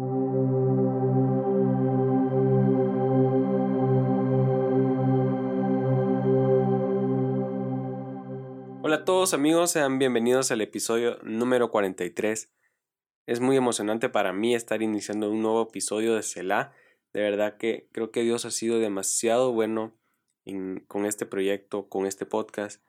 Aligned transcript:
Hola 0.00 0.06
a 8.92 9.04
todos 9.04 9.34
amigos, 9.34 9.72
sean 9.72 9.98
bienvenidos 9.98 10.52
al 10.52 10.60
episodio 10.60 11.18
número 11.24 11.72
43. 11.72 12.54
Es 13.26 13.40
muy 13.40 13.56
emocionante 13.56 14.08
para 14.08 14.32
mí 14.32 14.54
estar 14.54 14.82
iniciando 14.82 15.32
un 15.32 15.42
nuevo 15.42 15.62
episodio 15.62 16.14
de 16.14 16.22
Selah. 16.22 16.72
De 17.12 17.20
verdad 17.20 17.56
que 17.56 17.88
creo 17.90 18.12
que 18.12 18.22
Dios 18.22 18.44
ha 18.44 18.52
sido 18.52 18.78
demasiado 18.78 19.52
bueno 19.52 19.98
con 20.86 21.06
este 21.06 21.26
proyecto, 21.26 21.88
con 21.88 22.06
este 22.06 22.24
podcast. 22.24 22.84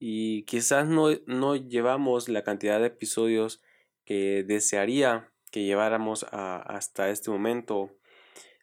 Y 0.00 0.42
quizás 0.42 0.88
no, 0.88 1.10
no 1.26 1.54
llevamos 1.54 2.28
la 2.28 2.42
cantidad 2.42 2.80
de 2.80 2.88
episodios 2.88 3.62
que 4.04 4.42
desearía 4.42 5.32
que 5.50 5.64
lleváramos 5.64 6.26
hasta 6.30 7.10
este 7.10 7.30
momento. 7.30 7.90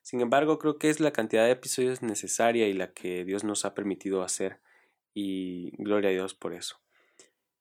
Sin 0.01 0.21
embargo, 0.21 0.59
creo 0.59 0.77
que 0.77 0.89
es 0.89 0.99
la 0.99 1.11
cantidad 1.11 1.45
de 1.45 1.51
episodios 1.51 2.01
necesaria 2.01 2.67
y 2.67 2.73
la 2.73 2.93
que 2.93 3.25
Dios 3.25 3.43
nos 3.43 3.65
ha 3.65 3.73
permitido 3.73 4.21
hacer 4.21 4.59
y 5.13 5.71
gloria 5.77 6.09
a 6.09 6.13
Dios 6.13 6.33
por 6.35 6.53
eso. 6.53 6.77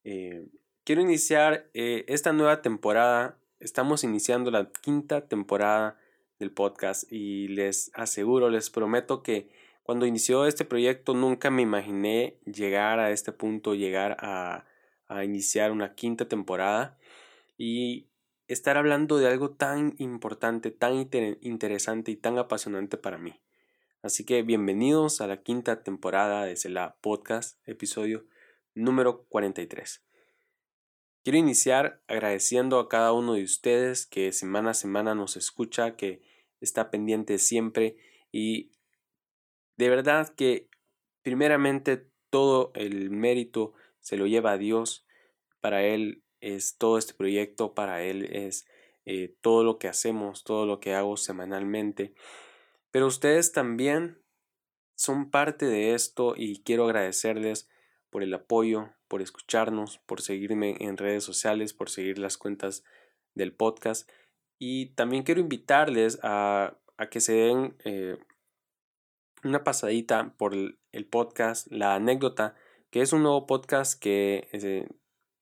Eh, 0.03 0.47
quiero 0.85 1.01
iniciar 1.01 1.71
eh, 1.73 2.05
esta 2.09 2.33
nueva 2.33 2.61
temporada. 2.61 3.39
Estamos 3.61 4.05
iniciando 4.05 4.51
la 4.51 4.71
quinta 4.71 5.27
temporada 5.27 5.99
del 6.39 6.51
podcast 6.51 7.11
y 7.11 7.49
les 7.49 7.91
aseguro, 7.95 8.51
les 8.51 8.69
prometo 8.69 9.23
que 9.23 9.49
cuando 9.83 10.07
inició 10.07 10.47
este 10.47 10.65
proyecto 10.65 11.15
nunca 11.15 11.51
me 11.51 11.63
imaginé 11.63 12.39
llegar 12.45 12.99
a 12.99 13.11
este 13.11 13.33
punto, 13.33 13.75
llegar 13.75 14.17
a, 14.21 14.67
a 15.09 15.25
iniciar 15.25 15.71
una 15.73 15.95
quinta 15.95 16.27
temporada 16.27 16.99
y 17.57 18.09
estar 18.47 18.77
hablando 18.77 19.19
de 19.19 19.27
algo 19.27 19.51
tan 19.53 19.95
importante, 19.99 20.71
tan 20.71 21.09
interesante 21.41 22.11
y 22.11 22.17
tan 22.17 22.39
apasionante 22.39 22.99
para 22.99 23.19
mí. 23.19 23.41
Así 24.03 24.25
que 24.25 24.43
bienvenidos 24.43 25.21
a 25.21 25.27
la 25.27 25.43
quinta 25.43 25.83
temporada 25.83 26.45
de 26.45 26.57
Cela 26.57 26.99
Podcast, 27.01 27.59
episodio 27.67 28.27
número 28.75 29.25
43. 29.29 30.05
Quiero 31.23 31.39
iniciar 31.39 32.03
agradeciendo 32.07 32.79
a 32.79 32.89
cada 32.91 33.15
uno 33.15 33.33
de 33.33 33.45
ustedes 33.45 34.05
que 34.05 34.31
semana 34.33 34.73
a 34.73 34.75
semana 34.75 35.15
nos 35.15 35.39
escucha, 35.39 35.97
que 35.97 36.21
está 36.61 36.91
pendiente 36.91 37.39
siempre 37.39 37.97
y 38.31 38.73
de 39.77 39.89
verdad 39.89 40.35
que 40.35 40.69
primeramente 41.23 42.11
todo 42.29 42.73
el 42.75 43.09
mérito 43.11 43.73
se 44.01 44.19
lo 44.19 44.27
lleva 44.27 44.53
a 44.53 44.59
Dios. 44.59 45.07
Para 45.61 45.83
Él 45.83 46.24
es 46.45 46.77
todo 46.77 46.99
este 46.99 47.15
proyecto, 47.15 47.75
para 47.75 48.03
Él 48.03 48.25
es 48.25 48.67
eh, 49.07 49.35
todo 49.41 49.65
lo 49.65 49.79
que 49.79 49.89
hacemos, 49.89 50.45
todo 50.45 50.67
lo 50.67 50.79
que 50.79 50.95
hago 50.95 51.17
semanalmente. 51.17 52.15
Pero 52.91 53.07
ustedes 53.07 53.53
también 53.53 54.23
son 54.97 55.31
parte 55.31 55.67
de 55.67 55.95
esto 55.95 56.35
y 56.37 56.63
quiero 56.63 56.85
agradecerles 56.85 57.69
por 58.11 58.23
el 58.23 58.33
apoyo, 58.33 58.91
por 59.09 59.23
escucharnos, 59.23 59.99
por 59.99 60.21
seguirme 60.21 60.77
en 60.81 60.97
redes 60.97 61.25
sociales, 61.25 61.73
por 61.73 61.91
seguir 61.91 62.19
las 62.19 62.39
cuentas 62.39 62.85
del 63.35 63.53
podcast. 63.53 64.09
Y 64.59 64.95
también 64.95 65.25
quiero 65.25 65.41
invitarles 65.41 66.19
a, 66.23 66.79
que 67.11 67.21
se 67.21 67.33
den 67.33 67.77
eh, 67.85 68.19
una 69.43 69.65
pasadita 69.65 70.35
por 70.39 70.55
el, 70.55 71.07
podcast, 71.11 71.67
la 71.71 71.97
anécdota, 71.97 72.55
que 72.91 73.01
es 73.01 73.13
un 73.13 73.23
nuevo 73.23 73.47
podcast 73.47 74.01
que 74.01 74.49
eh, 74.53 74.87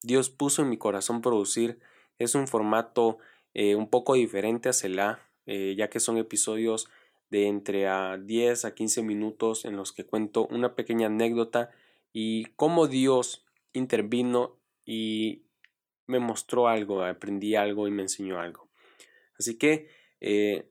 Dios 0.02 0.30
puso 0.30 0.62
en 0.62 0.68
mi 0.68 0.78
corazón 0.78 1.22
producir. 1.22 1.80
Es 2.18 2.34
un 2.34 2.46
formato 2.46 3.18
eh, 3.54 3.74
un 3.74 3.88
poco 3.88 4.14
diferente 4.14 4.68
a 4.68 4.72
Selah, 4.72 5.20
ya 5.46 5.90
que 5.90 5.98
son 5.98 6.18
episodios 6.18 6.88
de 7.28 7.48
entre 7.48 7.88
a 7.88 8.18
10 8.18 8.64
a 8.66 8.74
15 8.74 9.02
minutos 9.02 9.64
en 9.64 9.76
los 9.76 9.92
que 9.92 10.04
cuento 10.04 10.46
una 10.48 10.76
pequeña 10.76 11.06
anécdota 11.06 11.70
y 12.12 12.44
cómo 12.56 12.86
Dios 12.88 13.44
intervino 13.72 14.58
y 14.84 15.46
me 16.06 16.18
mostró 16.18 16.68
algo, 16.68 17.02
aprendí 17.02 17.54
algo 17.54 17.88
y 17.88 17.90
me 17.90 18.02
enseñó 18.02 18.38
algo. 18.38 18.68
Así 19.38 19.56
que 19.56 19.88
eh, 20.20 20.68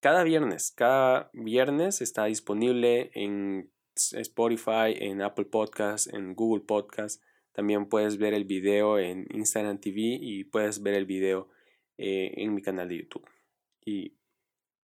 cada 0.00 0.24
viernes, 0.24 0.72
cada 0.72 1.30
viernes 1.34 2.00
está 2.00 2.24
disponible 2.24 3.10
en 3.14 3.70
Spotify, 3.94 4.94
en 4.96 5.20
Apple 5.20 5.44
Podcasts, 5.44 6.12
en 6.12 6.34
Google 6.34 6.64
Podcasts. 6.64 7.22
También 7.52 7.86
puedes 7.86 8.18
ver 8.18 8.34
el 8.34 8.44
video 8.44 8.98
en 8.98 9.26
Instagram 9.30 9.78
TV 9.78 10.18
y 10.20 10.44
puedes 10.44 10.82
ver 10.82 10.94
el 10.94 11.06
video 11.06 11.48
eh, 11.98 12.32
en 12.36 12.54
mi 12.54 12.62
canal 12.62 12.88
de 12.88 12.98
YouTube. 12.98 13.28
Y 13.84 14.14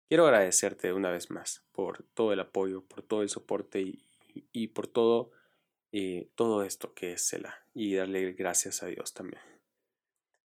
quiero 0.08 0.26
agradecerte 0.26 0.92
una 0.92 1.10
vez 1.10 1.30
más 1.30 1.64
por 1.72 2.04
todo 2.14 2.32
el 2.32 2.40
apoyo, 2.40 2.82
por 2.82 3.02
todo 3.02 3.22
el 3.22 3.28
soporte 3.28 3.80
y, 3.80 4.04
y 4.52 4.68
por 4.68 4.86
todo, 4.86 5.30
eh, 5.92 6.28
todo 6.34 6.62
esto 6.62 6.94
que 6.94 7.12
es 7.12 7.22
Sela 7.22 7.54
y 7.74 7.94
darle 7.94 8.32
gracias 8.32 8.82
a 8.82 8.86
Dios 8.86 9.14
también. 9.14 9.42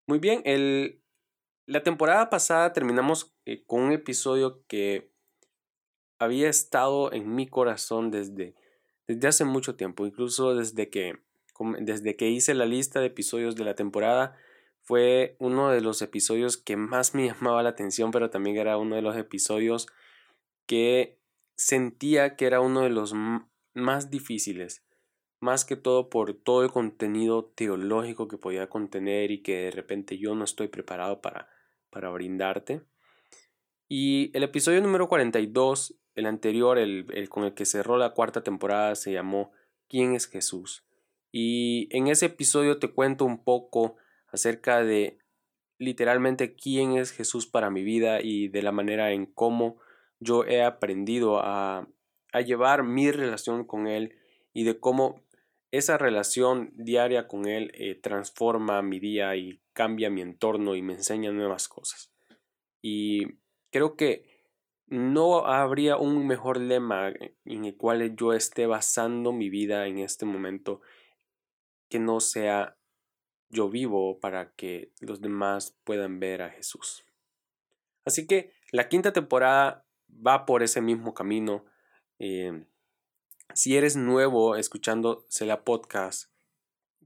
Muy 0.07 0.19
bien, 0.19 0.41
el, 0.45 1.01
la 1.65 1.83
temporada 1.83 2.29
pasada 2.29 2.73
terminamos 2.73 3.33
eh, 3.45 3.63
con 3.65 3.81
un 3.81 3.91
episodio 3.91 4.63
que 4.67 5.11
había 6.19 6.49
estado 6.49 7.11
en 7.11 7.33
mi 7.33 7.47
corazón 7.47 8.11
desde, 8.11 8.55
desde 9.07 9.27
hace 9.27 9.45
mucho 9.45 9.75
tiempo, 9.75 10.05
incluso 10.05 10.55
desde 10.55 10.89
que, 10.89 11.19
desde 11.79 12.15
que 12.15 12.29
hice 12.29 12.53
la 12.53 12.65
lista 12.65 12.99
de 12.99 13.07
episodios 13.07 13.55
de 13.55 13.63
la 13.63 13.75
temporada. 13.75 14.37
Fue 14.81 15.35
uno 15.39 15.71
de 15.71 15.81
los 15.81 16.01
episodios 16.01 16.57
que 16.57 16.77
más 16.77 17.15
me 17.15 17.25
llamaba 17.27 17.63
la 17.63 17.69
atención, 17.69 18.11
pero 18.11 18.29
también 18.29 18.57
era 18.57 18.77
uno 18.77 18.95
de 18.95 19.01
los 19.01 19.15
episodios 19.15 19.87
que 20.65 21.19
sentía 21.55 22.35
que 22.35 22.45
era 22.45 22.59
uno 22.59 22.81
de 22.81 22.89
los 22.89 23.13
más 23.73 24.09
difíciles, 24.09 24.83
más 25.39 25.63
que 25.63 25.75
todo 25.75 26.09
por 26.09 26.33
todo 26.33 26.63
el 26.63 26.71
contenido 26.71 27.45
teológico 27.45 28.27
que 28.27 28.37
podía 28.37 28.67
contener 28.67 29.31
y 29.31 29.41
que 29.41 29.65
de 29.65 29.71
repente 29.71 30.17
yo 30.17 30.35
no 30.35 30.43
estoy 30.43 30.67
preparado 30.67 31.21
para, 31.21 31.49
para 31.89 32.09
brindarte. 32.09 32.81
Y 33.87 34.35
el 34.35 34.43
episodio 34.43 34.81
número 34.81 35.07
42, 35.07 35.95
el 36.15 36.25
anterior, 36.25 36.77
el, 36.77 37.05
el 37.13 37.29
con 37.29 37.43
el 37.43 37.53
que 37.53 37.65
cerró 37.65 37.97
la 37.97 38.13
cuarta 38.13 38.43
temporada, 38.43 38.95
se 38.95 39.13
llamó 39.13 39.51
¿Quién 39.87 40.15
es 40.15 40.27
Jesús? 40.27 40.83
Y 41.37 41.89
en 41.91 42.07
ese 42.07 42.27
episodio 42.27 42.79
te 42.79 42.87
cuento 42.87 43.25
un 43.25 43.43
poco 43.43 43.95
acerca 44.27 44.83
de 44.83 45.17
literalmente 45.77 46.55
quién 46.55 46.93
es 46.93 47.11
Jesús 47.11 47.45
para 47.45 47.69
mi 47.69 47.83
vida 47.83 48.21
y 48.21 48.47
de 48.47 48.61
la 48.61 48.71
manera 48.71 49.11
en 49.11 49.25
cómo 49.25 49.77
yo 50.19 50.45
he 50.45 50.63
aprendido 50.63 51.39
a 51.39 51.89
a 52.35 52.41
llevar 52.41 52.83
mi 52.83 53.11
relación 53.11 53.63
con 53.63 53.87
Él 53.87 54.13
y 54.53 54.65
de 54.65 54.77
cómo 54.77 55.23
esa 55.71 55.97
relación 55.97 56.73
diaria 56.75 57.29
con 57.29 57.47
Él 57.47 57.71
eh, 57.75 57.95
transforma 57.95 58.81
mi 58.81 58.99
día 58.99 59.37
y 59.37 59.61
cambia 59.71 60.09
mi 60.09 60.21
entorno 60.21 60.75
y 60.75 60.81
me 60.81 60.95
enseña 60.95 61.31
nuevas 61.31 61.69
cosas. 61.69 62.11
Y 62.81 63.37
creo 63.71 63.95
que 63.95 64.25
no 64.87 65.45
habría 65.47 65.95
un 65.95 66.27
mejor 66.27 66.59
lema 66.59 67.13
en 67.45 67.63
el 67.63 67.77
cual 67.77 68.17
yo 68.17 68.33
esté 68.33 68.65
basando 68.65 69.31
mi 69.31 69.49
vida 69.49 69.87
en 69.87 69.99
este 69.99 70.25
momento 70.25 70.81
que 71.89 71.99
no 71.99 72.19
sea 72.19 72.77
yo 73.49 73.69
vivo 73.69 74.19
para 74.19 74.51
que 74.53 74.91
los 74.99 75.21
demás 75.21 75.77
puedan 75.83 76.19
ver 76.19 76.41
a 76.41 76.49
Jesús. 76.49 77.05
Así 78.05 78.27
que 78.27 78.53
la 78.71 78.89
quinta 78.89 79.13
temporada 79.13 79.85
va 80.09 80.45
por 80.45 80.63
ese 80.63 80.81
mismo 80.81 81.13
camino 81.13 81.65
Em, 82.19 82.65
si 83.53 83.75
eres 83.75 83.95
nuevo 83.95 84.55
escuchando 84.55 85.25
Cela 85.29 85.63
Podcast, 85.63 86.31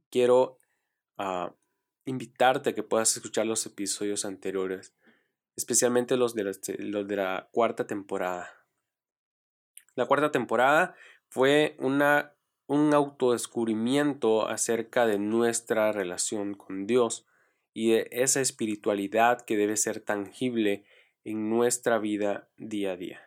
quiero 0.10 0.58
ah, 1.18 1.56
invitarte 2.06 2.70
a 2.70 2.76
que 2.76 2.84
puedas 2.84 3.16
escuchar 3.16 3.46
los 3.46 3.66
episodios 3.66 4.26
anteriores, 4.26 4.96
especialmente 5.56 6.16
los 6.18 6.36
de 6.36 7.16
la 7.16 7.50
cuarta 7.52 7.88
temporada. 7.88 8.50
La 9.96 10.06
cuarta 10.06 10.32
temporada 10.32 10.96
fue 11.28 11.76
una, 11.80 12.36
un 12.70 12.94
autodescubrimiento 12.94 14.48
acerca 14.48 15.08
de 15.08 15.18
nuestra 15.18 15.92
relación 15.92 16.54
con 16.54 16.86
Dios 16.86 17.26
y 17.74 17.90
de 17.90 18.08
esa 18.12 18.42
espiritualidad 18.42 19.42
que 19.42 19.58
debe 19.58 19.76
ser 19.76 20.02
tangible 20.02 20.86
en 21.24 21.50
nuestra 21.50 21.98
vida 21.98 22.48
día 22.58 22.92
a 22.92 22.96
día. 22.96 23.22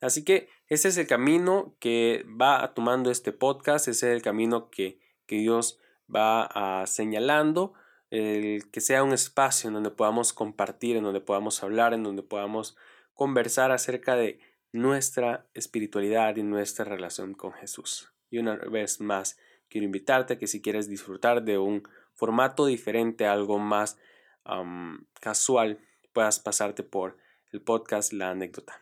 Así 0.00 0.24
que 0.24 0.48
ese 0.66 0.88
es 0.88 0.96
el 0.96 1.06
camino 1.06 1.76
que 1.78 2.26
va 2.28 2.74
tomando 2.74 3.12
este 3.12 3.30
podcast, 3.30 3.86
ese 3.86 4.08
es 4.08 4.16
el 4.16 4.22
camino 4.22 4.68
que, 4.68 4.98
Dios 5.28 5.78
va 6.12 6.42
a 6.42 6.88
señalando, 6.88 7.72
el 8.10 8.68
que 8.72 8.80
sea 8.80 9.04
un 9.04 9.12
espacio 9.12 9.68
en 9.68 9.74
donde 9.74 9.90
podamos 9.90 10.32
compartir, 10.32 10.96
en 10.96 11.04
donde 11.04 11.20
podamos 11.20 11.62
hablar, 11.62 11.94
en 11.94 12.02
donde 12.02 12.24
podamos 12.24 12.76
conversar 13.14 13.70
acerca 13.70 14.16
de 14.16 14.40
nuestra 14.72 15.46
espiritualidad 15.54 16.34
y 16.34 16.42
nuestra 16.42 16.84
relación 16.84 17.34
con 17.34 17.52
Jesús. 17.52 18.15
Y 18.30 18.38
una 18.38 18.56
vez 18.56 19.00
más, 19.00 19.38
quiero 19.68 19.84
invitarte 19.84 20.34
a 20.34 20.38
que 20.38 20.46
si 20.46 20.60
quieres 20.60 20.88
disfrutar 20.88 21.44
de 21.44 21.58
un 21.58 21.82
formato 22.14 22.66
diferente, 22.66 23.26
algo 23.26 23.58
más 23.58 23.98
casual, 25.20 25.80
puedas 26.12 26.38
pasarte 26.38 26.82
por 26.82 27.16
el 27.52 27.62
podcast 27.62 28.12
La 28.12 28.30
anécdota. 28.30 28.80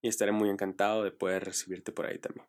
Y 0.00 0.08
estaré 0.08 0.32
muy 0.32 0.48
encantado 0.48 1.04
de 1.04 1.12
poder 1.12 1.44
recibirte 1.44 1.92
por 1.92 2.06
ahí 2.06 2.18
también. 2.18 2.46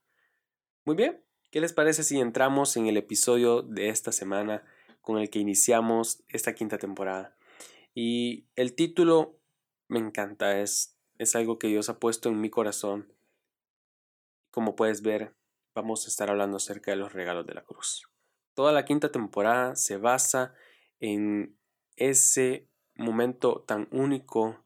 Muy 0.85 0.95
bien, 0.95 1.23
¿qué 1.51 1.61
les 1.61 1.73
parece 1.73 2.03
si 2.03 2.19
entramos 2.19 2.75
en 2.77 2.87
el 2.87 2.97
episodio 2.97 3.61
de 3.61 3.89
esta 3.89 4.11
semana 4.11 4.63
con 5.01 5.17
el 5.17 5.29
que 5.29 5.39
iniciamos 5.39 6.23
esta 6.29 6.55
quinta 6.55 6.77
temporada? 6.77 7.37
Y 7.93 8.47
el 8.55 8.73
título 8.73 9.39
me 9.87 9.99
encanta, 9.99 10.59
es, 10.59 10.97
es 11.19 11.35
algo 11.35 11.59
que 11.59 11.67
Dios 11.67 11.89
ha 11.89 11.99
puesto 11.99 12.29
en 12.29 12.41
mi 12.41 12.49
corazón. 12.49 13.13
Como 14.49 14.75
puedes 14.75 15.03
ver, 15.03 15.35
vamos 15.75 16.05
a 16.05 16.09
estar 16.09 16.29
hablando 16.29 16.57
acerca 16.57 16.91
de 16.91 16.97
los 16.97 17.13
regalos 17.13 17.45
de 17.45 17.53
la 17.53 17.63
cruz. 17.63 18.07
Toda 18.53 18.71
la 18.71 18.85
quinta 18.85 19.11
temporada 19.11 19.75
se 19.75 19.97
basa 19.97 20.53
en 20.99 21.57
ese 21.95 22.69
momento 22.95 23.63
tan 23.67 23.87
único 23.91 24.63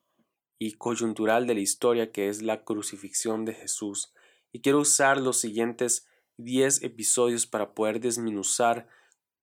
y 0.60 0.74
coyuntural 0.74 1.48
de 1.48 1.54
la 1.54 1.62
historia 1.62 2.12
que 2.12 2.30
es 2.30 2.42
la 2.42 2.64
crucifixión 2.64 3.46
de 3.46 3.54
Jesús. 3.54 4.14
Y 4.52 4.62
quiero 4.62 4.80
usar 4.80 5.20
los 5.20 5.40
siguientes 5.40 6.08
10 6.38 6.84
episodios 6.84 7.48
para 7.48 7.74
poder 7.74 8.00
desminuzar 8.00 8.88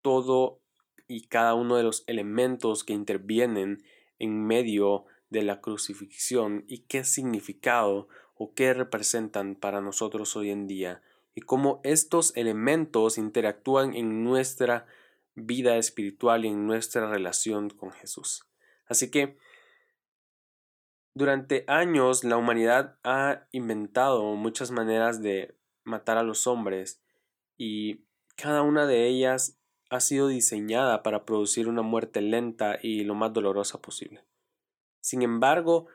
todo 0.02 0.60
y 1.08 1.26
cada 1.28 1.54
uno 1.54 1.76
de 1.76 1.82
los 1.82 2.04
elementos 2.06 2.84
que 2.84 2.92
intervienen 2.92 3.82
en 4.18 4.44
medio 4.44 5.04
de 5.30 5.42
la 5.42 5.60
crucifixión 5.60 6.64
y 6.68 6.80
qué 6.86 7.04
significado 7.04 8.08
o 8.34 8.54
qué 8.54 8.74
representan 8.74 9.54
para 9.54 9.80
nosotros 9.80 10.36
hoy 10.36 10.50
en 10.50 10.66
día 10.66 11.02
y 11.34 11.42
cómo 11.42 11.80
estos 11.84 12.36
elementos 12.36 13.18
interactúan 13.18 13.94
en 13.94 14.24
nuestra 14.24 14.86
vida 15.34 15.76
espiritual 15.76 16.44
y 16.44 16.48
en 16.48 16.66
nuestra 16.66 17.10
relación 17.10 17.70
con 17.70 17.90
Jesús. 17.90 18.46
Así 18.86 19.10
que 19.10 19.36
durante 21.14 21.64
años 21.68 22.24
la 22.24 22.36
humanidad 22.36 22.98
ha 23.04 23.46
inventado 23.52 24.34
muchas 24.34 24.70
maneras 24.70 25.22
de 25.22 25.56
matar 25.84 26.18
a 26.18 26.22
los 26.22 26.46
hombres 26.46 27.02
y 27.56 28.04
cada 28.36 28.62
una 28.62 28.86
de 28.86 29.06
ellas 29.06 29.60
ha 29.90 30.00
sido 30.00 30.28
diseñada 30.28 31.02
para 31.02 31.24
producir 31.24 31.68
una 31.68 31.82
muerte 31.82 32.20
lenta 32.20 32.78
y 32.82 33.04
lo 33.04 33.14
más 33.14 33.32
dolorosa 33.32 33.80
posible. 33.80 34.24
Sin 35.00 35.22
embargo, 35.22 35.86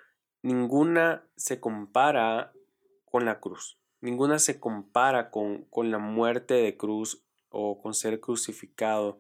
ninguna 0.42 1.28
se 1.36 1.60
compara 1.60 2.54
con 3.06 3.26
la 3.26 3.40
cruz. 3.40 3.78
Ninguna 4.02 4.40
se 4.40 4.60
compara 4.60 5.30
con, 5.30 5.66
con 5.66 5.92
la 5.92 5.98
muerte 5.98 6.54
de 6.54 6.78
cruz 6.78 7.26
o 7.50 7.82
con 7.82 7.94
ser 7.94 8.20
crucificado 8.20 9.20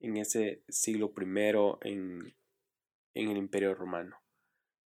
en 0.00 0.16
ese 0.16 0.64
siglo 0.68 1.12
I 1.16 1.88
en, 1.88 2.36
en 3.14 3.30
el 3.30 3.36
Imperio 3.36 3.74
Romano. 3.74 4.16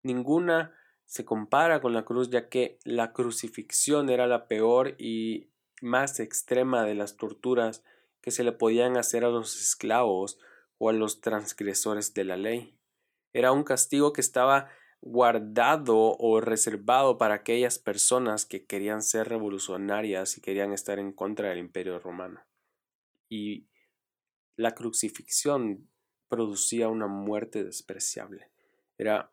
Ninguna 0.04 0.76
se 1.06 1.26
compara 1.26 1.82
con 1.82 1.94
la 1.94 2.06
cruz 2.06 2.30
ya 2.30 2.50
que 2.50 2.80
la 2.84 3.14
crucifixión 3.14 4.10
era 4.10 4.28
la 4.28 4.48
peor 4.48 4.96
y 5.00 5.50
más 5.82 6.20
extrema 6.20 6.84
de 6.84 6.96
las 6.96 7.18
torturas 7.18 7.84
que 8.22 8.32
se 8.32 8.44
le 8.44 8.52
podían 8.52 8.98
hacer 8.98 9.24
a 9.24 9.30
los 9.30 9.60
esclavos 9.60 10.38
o 10.78 10.90
a 10.90 10.94
los 10.94 11.22
transgresores 11.22 12.14
de 12.14 12.26
la 12.26 12.38
ley. 12.38 12.78
Era 13.34 13.52
un 13.52 13.64
castigo 13.64 14.14
que 14.14 14.22
estaba 14.22 14.70
guardado 15.02 16.16
o 16.18 16.42
reservado 16.42 17.18
para 17.18 17.36
aquellas 17.36 17.80
personas 17.80 18.46
que 18.46 18.66
querían 18.66 19.02
ser 19.02 19.30
revolucionarias 19.30 20.38
y 20.38 20.42
querían 20.42 20.74
estar 20.74 21.00
en 21.00 21.12
contra 21.12 21.50
del 21.50 21.60
imperio 21.60 22.00
romano. 22.00 22.42
Y 23.30 23.68
la 24.56 24.76
crucifixión 24.76 25.90
producía 26.28 26.90
una 26.90 27.08
muerte 27.08 27.64
despreciable. 27.64 28.50
Era 28.98 29.32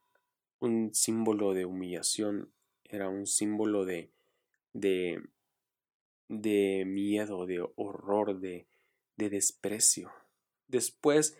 un 0.60 0.94
símbolo 0.94 1.52
de 1.52 1.64
humillación, 1.64 2.52
era 2.84 3.08
un 3.08 3.26
símbolo 3.26 3.84
de, 3.84 4.12
de, 4.72 5.20
de 6.28 6.84
miedo, 6.86 7.46
de 7.46 7.68
horror, 7.74 8.38
de, 8.38 8.68
de 9.16 9.30
desprecio. 9.30 10.12
Después 10.68 11.36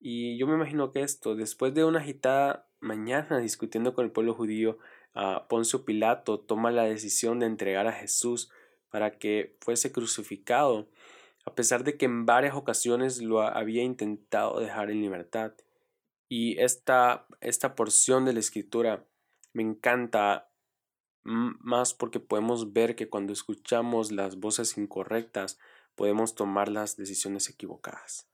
y 0.00 0.38
yo 0.38 0.46
me 0.46 0.54
imagino 0.54 0.92
que 0.92 1.02
esto, 1.02 1.34
después 1.34 1.74
de 1.74 1.84
una 1.84 1.98
agitada 1.98 2.67
mañana 2.80 3.38
discutiendo 3.38 3.94
con 3.94 4.04
el 4.04 4.10
pueblo 4.10 4.34
judío, 4.34 4.78
Poncio 5.48 5.84
Pilato 5.84 6.38
toma 6.38 6.70
la 6.70 6.84
decisión 6.84 7.40
de 7.40 7.46
entregar 7.46 7.86
a 7.86 7.92
Jesús 7.92 8.50
para 8.90 9.18
que 9.18 9.56
fuese 9.60 9.92
crucificado, 9.92 10.88
a 11.44 11.54
pesar 11.54 11.84
de 11.84 11.96
que 11.96 12.06
en 12.06 12.26
varias 12.26 12.54
ocasiones 12.54 13.20
lo 13.20 13.42
había 13.42 13.82
intentado 13.82 14.60
dejar 14.60 14.90
en 14.90 15.00
libertad. 15.00 15.54
Y 16.28 16.58
esta, 16.60 17.26
esta 17.40 17.74
porción 17.74 18.24
de 18.24 18.34
la 18.34 18.40
escritura 18.40 19.04
me 19.52 19.62
encanta 19.62 20.50
más 21.24 21.94
porque 21.94 22.20
podemos 22.20 22.72
ver 22.72 22.94
que 22.96 23.08
cuando 23.08 23.32
escuchamos 23.32 24.12
las 24.12 24.38
voces 24.38 24.78
incorrectas 24.78 25.58
podemos 25.94 26.34
tomar 26.34 26.68
las 26.68 26.96
decisiones 26.96 27.48
equivocadas. 27.48 28.28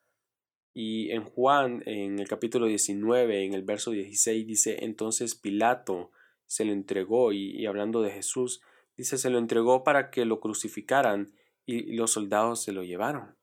Y 0.76 1.12
en 1.12 1.22
Juan, 1.22 1.84
en 1.86 2.18
el 2.18 2.26
capítulo 2.26 2.66
19, 2.66 3.44
en 3.44 3.54
el 3.54 3.62
verso 3.62 3.92
16, 3.92 4.44
dice, 4.44 4.84
entonces 4.84 5.36
Pilato 5.36 6.10
se 6.46 6.64
lo 6.64 6.72
entregó 6.72 7.32
y, 7.32 7.64
hablando 7.66 8.02
de 8.02 8.10
Jesús, 8.10 8.60
dice, 8.96 9.16
se 9.16 9.30
lo 9.30 9.38
entregó 9.38 9.84
para 9.84 10.10
que 10.10 10.24
lo 10.24 10.40
crucificaran 10.40 11.32
y, 11.64 11.94
los 11.94 12.10
soldados 12.10 12.64
se 12.64 12.72
lo 12.72 12.82
llevaron. 12.82 13.36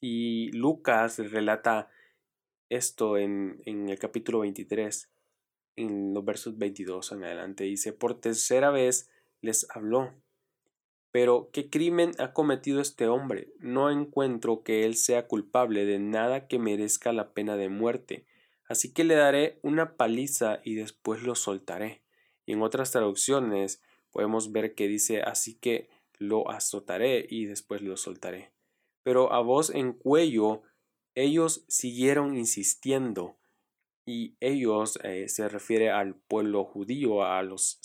Y 0.00 0.52
Lucas 0.52 1.18
relata 1.18 1.90
esto 2.68 3.18
en, 3.18 3.60
en 3.66 3.88
el 3.88 3.98
capítulo 3.98 4.40
23, 4.40 5.10
en 5.74 6.14
los 6.14 6.24
versos 6.24 6.56
22 6.56 7.10
en 7.12 7.24
adelante, 7.24 7.64
dice, 7.64 7.92
por 7.92 8.20
tercera 8.20 8.70
vez 8.70 9.10
les 9.40 9.66
habló 9.70 10.14
pero, 11.14 11.48
¿qué 11.52 11.70
crimen 11.70 12.10
ha 12.18 12.32
cometido 12.32 12.80
este 12.80 13.06
hombre? 13.06 13.52
No 13.60 13.88
encuentro 13.88 14.64
que 14.64 14.84
él 14.84 14.96
sea 14.96 15.28
culpable 15.28 15.84
de 15.84 16.00
nada 16.00 16.48
que 16.48 16.58
merezca 16.58 17.12
la 17.12 17.32
pena 17.34 17.56
de 17.56 17.68
muerte. 17.68 18.26
Así 18.66 18.92
que 18.92 19.04
le 19.04 19.14
daré 19.14 19.60
una 19.62 19.96
paliza 19.96 20.58
y 20.64 20.74
después 20.74 21.22
lo 21.22 21.36
soltaré. 21.36 22.02
Y 22.46 22.54
en 22.54 22.62
otras 22.62 22.90
traducciones 22.90 23.80
podemos 24.10 24.50
ver 24.50 24.74
que 24.74 24.88
dice 24.88 25.22
así 25.22 25.54
que 25.54 25.88
lo 26.18 26.50
azotaré 26.50 27.24
y 27.30 27.44
después 27.44 27.80
lo 27.80 27.96
soltaré. 27.96 28.52
Pero 29.04 29.32
a 29.32 29.40
voz 29.40 29.70
en 29.70 29.92
cuello 29.92 30.62
ellos 31.14 31.64
siguieron 31.68 32.36
insistiendo 32.36 33.38
y 34.04 34.36
ellos 34.40 34.98
eh, 35.04 35.28
se 35.28 35.48
refiere 35.48 35.90
al 35.90 36.16
pueblo 36.16 36.64
judío, 36.64 37.22
a 37.22 37.40
los, 37.44 37.80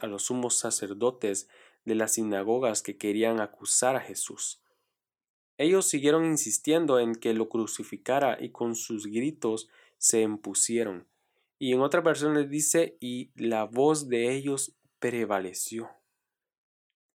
a 0.00 0.06
los 0.06 0.22
sumos 0.22 0.56
sacerdotes 0.56 1.48
de 1.88 1.94
las 1.94 2.12
sinagogas 2.12 2.82
que 2.82 2.98
querían 2.98 3.40
acusar 3.40 3.96
a 3.96 4.00
Jesús. 4.00 4.60
Ellos 5.56 5.88
siguieron 5.88 6.24
insistiendo 6.24 7.00
en 7.00 7.16
que 7.16 7.34
lo 7.34 7.48
crucificara 7.48 8.38
y 8.40 8.50
con 8.50 8.76
sus 8.76 9.06
gritos 9.06 9.68
se 9.96 10.20
impusieron. 10.20 11.08
Y 11.58 11.72
en 11.72 11.80
otra 11.80 12.00
versión 12.00 12.34
les 12.34 12.48
dice, 12.48 12.96
y 13.00 13.32
la 13.34 13.64
voz 13.64 14.08
de 14.08 14.32
ellos 14.32 14.76
prevaleció. 15.00 15.90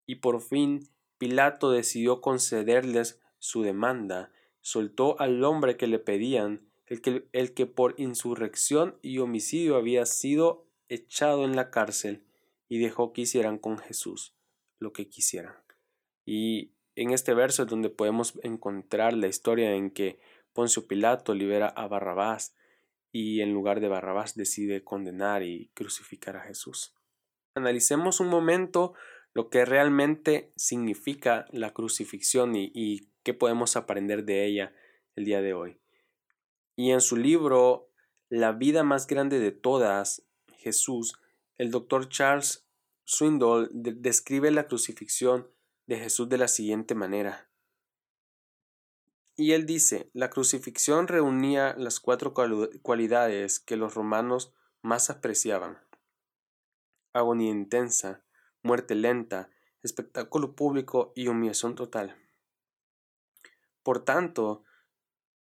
Y 0.06 0.16
por 0.16 0.40
fin 0.40 0.88
Pilato 1.18 1.70
decidió 1.70 2.20
concederles 2.20 3.20
su 3.38 3.62
demanda, 3.62 4.32
soltó 4.60 5.20
al 5.20 5.44
hombre 5.44 5.76
que 5.76 5.86
le 5.86 6.00
pedían, 6.00 6.66
el 6.86 7.00
que, 7.00 7.28
el 7.32 7.54
que 7.54 7.66
por 7.66 7.94
insurrección 7.98 8.98
y 9.02 9.18
homicidio 9.18 9.76
había 9.76 10.04
sido 10.06 10.66
echado 10.88 11.44
en 11.44 11.54
la 11.54 11.70
cárcel, 11.70 12.24
y 12.68 12.78
dejó 12.78 13.12
que 13.12 13.20
hicieran 13.20 13.58
con 13.58 13.78
Jesús 13.78 14.34
lo 14.82 14.92
que 14.92 15.08
quisieran. 15.08 15.54
Y 16.24 16.72
en 16.94 17.10
este 17.10 17.34
verso 17.34 17.62
es 17.62 17.68
donde 17.68 17.88
podemos 17.88 18.38
encontrar 18.42 19.14
la 19.14 19.28
historia 19.28 19.74
en 19.74 19.90
que 19.90 20.18
Poncio 20.52 20.86
Pilato 20.86 21.34
libera 21.34 21.68
a 21.68 21.86
Barrabás 21.86 22.54
y 23.10 23.40
en 23.40 23.52
lugar 23.52 23.80
de 23.80 23.88
Barrabás 23.88 24.34
decide 24.34 24.84
condenar 24.84 25.42
y 25.42 25.70
crucificar 25.74 26.36
a 26.36 26.42
Jesús. 26.42 26.94
Analicemos 27.54 28.20
un 28.20 28.28
momento 28.28 28.94
lo 29.34 29.48
que 29.48 29.64
realmente 29.64 30.52
significa 30.56 31.46
la 31.50 31.72
crucifixión 31.72 32.54
y, 32.54 32.70
y 32.74 33.08
qué 33.22 33.32
podemos 33.32 33.76
aprender 33.76 34.24
de 34.24 34.44
ella 34.44 34.74
el 35.16 35.24
día 35.24 35.40
de 35.40 35.54
hoy. 35.54 35.78
Y 36.76 36.90
en 36.90 37.00
su 37.00 37.16
libro 37.16 37.88
La 38.28 38.52
vida 38.52 38.82
más 38.82 39.06
grande 39.06 39.38
de 39.38 39.52
todas, 39.52 40.22
Jesús, 40.56 41.18
el 41.58 41.70
doctor 41.70 42.08
Charles 42.08 42.66
Swindoll 43.12 43.68
describe 43.74 44.50
la 44.50 44.66
crucifixión 44.66 45.46
de 45.86 45.98
Jesús 45.98 46.30
de 46.30 46.38
la 46.38 46.48
siguiente 46.48 46.94
manera. 46.94 47.50
Y 49.36 49.52
él 49.52 49.66
dice, 49.66 50.08
la 50.14 50.30
crucifixión 50.30 51.08
reunía 51.08 51.74
las 51.76 52.00
cuatro 52.00 52.32
cualidades 52.80 53.60
que 53.60 53.76
los 53.76 53.94
romanos 53.94 54.54
más 54.80 55.10
apreciaban. 55.10 55.78
Agonía 57.12 57.50
intensa, 57.50 58.24
muerte 58.62 58.94
lenta, 58.94 59.50
espectáculo 59.82 60.56
público 60.56 61.12
y 61.14 61.28
humillación 61.28 61.74
total. 61.74 62.16
Por 63.82 64.06
tanto, 64.06 64.64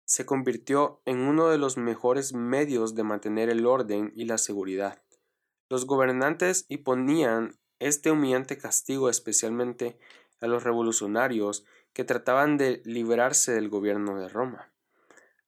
se 0.04 0.24
convirtió 0.24 1.02
en 1.04 1.18
uno 1.18 1.48
de 1.48 1.58
los 1.58 1.78
mejores 1.78 2.32
medios 2.32 2.94
de 2.94 3.02
mantener 3.02 3.50
el 3.50 3.66
orden 3.66 4.12
y 4.14 4.26
la 4.26 4.38
seguridad. 4.38 5.02
Los 5.68 5.86
gobernantes 5.86 6.66
imponían 6.68 7.58
este 7.78 8.10
humillante 8.10 8.56
castigo 8.56 9.10
especialmente 9.10 9.98
a 10.40 10.46
los 10.46 10.62
revolucionarios 10.62 11.64
que 11.92 12.04
trataban 12.04 12.56
de 12.56 12.82
librarse 12.84 13.52
del 13.52 13.68
gobierno 13.68 14.18
de 14.18 14.28
Roma. 14.28 14.70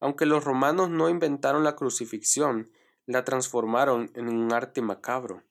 Aunque 0.00 0.26
los 0.26 0.44
romanos 0.44 0.90
no 0.90 1.08
inventaron 1.08 1.64
la 1.64 1.76
crucifixión, 1.76 2.70
la 3.06 3.24
transformaron 3.24 4.10
en 4.14 4.28
un 4.28 4.52
arte 4.52 4.82
macabro. 4.82 5.42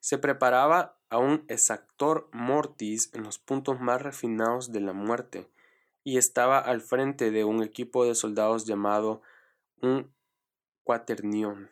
Se 0.00 0.18
preparaba 0.18 0.98
a 1.08 1.18
un 1.18 1.44
exactor 1.48 2.28
mortis 2.32 3.10
en 3.14 3.22
los 3.22 3.38
puntos 3.38 3.80
más 3.80 4.00
refinados 4.02 4.72
de 4.72 4.80
la 4.80 4.92
muerte, 4.92 5.50
y 6.04 6.16
estaba 6.16 6.58
al 6.58 6.80
frente 6.80 7.30
de 7.30 7.44
un 7.44 7.62
equipo 7.62 8.04
de 8.04 8.14
soldados 8.14 8.66
llamado 8.66 9.22
un 9.80 10.12
cuaternión. 10.84 11.71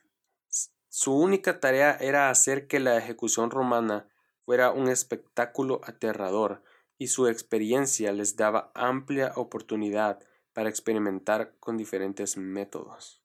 Su 0.92 1.14
única 1.14 1.60
tarea 1.60 1.96
era 2.00 2.30
hacer 2.30 2.66
que 2.66 2.80
la 2.80 2.98
ejecución 2.98 3.50
romana 3.50 4.08
fuera 4.44 4.72
un 4.72 4.88
espectáculo 4.88 5.80
aterrador, 5.84 6.64
y 6.98 7.06
su 7.06 7.28
experiencia 7.28 8.12
les 8.12 8.36
daba 8.36 8.72
amplia 8.74 9.32
oportunidad 9.36 10.18
para 10.52 10.68
experimentar 10.68 11.56
con 11.60 11.76
diferentes 11.78 12.36
métodos. 12.36 13.22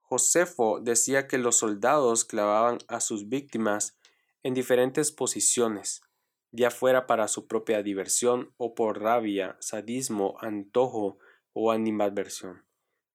Josefo 0.00 0.80
decía 0.80 1.26
que 1.28 1.38
los 1.38 1.56
soldados 1.56 2.24
clavaban 2.24 2.78
a 2.88 3.00
sus 3.00 3.28
víctimas 3.28 3.96
en 4.42 4.54
diferentes 4.54 5.12
posiciones, 5.12 6.02
ya 6.50 6.70
fuera 6.70 7.06
para 7.06 7.28
su 7.28 7.46
propia 7.46 7.82
diversión 7.82 8.52
o 8.56 8.74
por 8.74 9.00
rabia, 9.00 9.56
sadismo, 9.60 10.36
antojo 10.40 11.18
o 11.52 11.70
animadversión. 11.70 12.66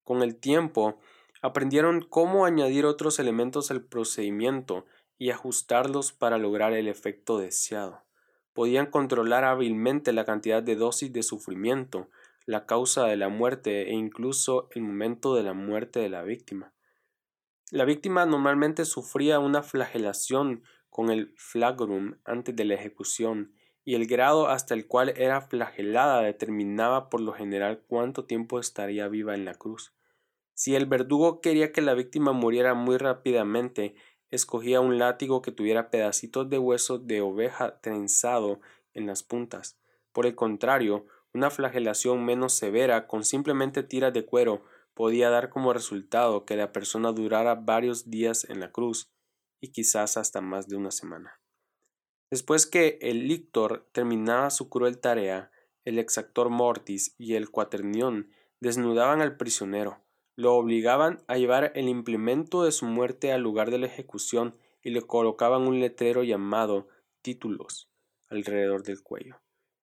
Con 0.02 0.22
el 0.22 0.40
tiempo, 0.40 0.98
aprendieron 1.42 2.00
cómo 2.00 2.44
añadir 2.44 2.86
otros 2.86 3.18
elementos 3.18 3.70
al 3.70 3.82
procedimiento 3.82 4.86
y 5.18 5.30
ajustarlos 5.30 6.12
para 6.12 6.38
lograr 6.38 6.72
el 6.72 6.88
efecto 6.88 7.38
deseado. 7.38 8.02
Podían 8.52 8.86
controlar 8.86 9.44
hábilmente 9.44 10.12
la 10.12 10.24
cantidad 10.24 10.62
de 10.62 10.76
dosis 10.76 11.12
de 11.12 11.22
sufrimiento, 11.22 12.08
la 12.46 12.66
causa 12.66 13.04
de 13.04 13.16
la 13.16 13.28
muerte 13.28 13.90
e 13.90 13.92
incluso 13.92 14.68
el 14.74 14.82
momento 14.82 15.34
de 15.34 15.42
la 15.42 15.52
muerte 15.52 16.00
de 16.00 16.08
la 16.08 16.22
víctima. 16.22 16.72
La 17.70 17.84
víctima 17.84 18.24
normalmente 18.24 18.84
sufría 18.84 19.38
una 19.38 19.62
flagelación 19.62 20.62
con 20.88 21.10
el 21.10 21.34
flagrum 21.36 22.16
antes 22.24 22.56
de 22.56 22.64
la 22.64 22.74
ejecución, 22.74 23.52
y 23.84 23.94
el 23.94 24.06
grado 24.06 24.48
hasta 24.48 24.74
el 24.74 24.86
cual 24.86 25.14
era 25.16 25.40
flagelada 25.40 26.22
determinaba 26.22 27.08
por 27.08 27.20
lo 27.20 27.32
general 27.32 27.84
cuánto 27.86 28.24
tiempo 28.24 28.58
estaría 28.58 29.08
viva 29.08 29.34
en 29.34 29.44
la 29.44 29.54
cruz. 29.54 29.94
Si 30.58 30.74
el 30.74 30.86
verdugo 30.86 31.40
quería 31.40 31.70
que 31.70 31.80
la 31.82 31.94
víctima 31.94 32.32
muriera 32.32 32.74
muy 32.74 32.96
rápidamente, 32.96 33.94
escogía 34.28 34.80
un 34.80 34.98
látigo 34.98 35.40
que 35.40 35.52
tuviera 35.52 35.88
pedacitos 35.88 36.50
de 36.50 36.58
hueso 36.58 36.98
de 36.98 37.20
oveja 37.20 37.78
trenzado 37.80 38.58
en 38.92 39.06
las 39.06 39.22
puntas. 39.22 39.78
Por 40.10 40.26
el 40.26 40.34
contrario, 40.34 41.06
una 41.32 41.50
flagelación 41.50 42.24
menos 42.24 42.54
severa 42.54 43.06
con 43.06 43.24
simplemente 43.24 43.84
tiras 43.84 44.12
de 44.12 44.26
cuero 44.26 44.64
podía 44.94 45.30
dar 45.30 45.48
como 45.48 45.72
resultado 45.72 46.44
que 46.44 46.56
la 46.56 46.72
persona 46.72 47.12
durara 47.12 47.54
varios 47.54 48.10
días 48.10 48.42
en 48.42 48.58
la 48.58 48.72
cruz 48.72 49.12
y 49.60 49.70
quizás 49.70 50.16
hasta 50.16 50.40
más 50.40 50.66
de 50.66 50.74
una 50.74 50.90
semana. 50.90 51.40
Después 52.32 52.66
que 52.66 52.98
el 53.00 53.28
lictor 53.28 53.88
terminaba 53.92 54.50
su 54.50 54.68
cruel 54.68 54.98
tarea, 54.98 55.52
el 55.84 56.00
exactor 56.00 56.50
mortis 56.50 57.14
y 57.16 57.36
el 57.36 57.48
cuaternión 57.48 58.32
desnudaban 58.58 59.20
al 59.20 59.36
prisionero, 59.36 60.02
lo 60.38 60.54
obligaban 60.54 61.20
a 61.26 61.36
llevar 61.36 61.72
el 61.74 61.88
implemento 61.88 62.62
de 62.62 62.70
su 62.70 62.86
muerte 62.86 63.32
al 63.32 63.40
lugar 63.40 63.72
de 63.72 63.78
la 63.78 63.86
ejecución 63.86 64.54
y 64.84 64.90
le 64.90 65.02
colocaban 65.02 65.62
un 65.62 65.80
letrero 65.80 66.22
llamado 66.22 66.86
títulos 67.22 67.90
alrededor 68.28 68.84
del 68.84 69.02
cuello. 69.02 69.40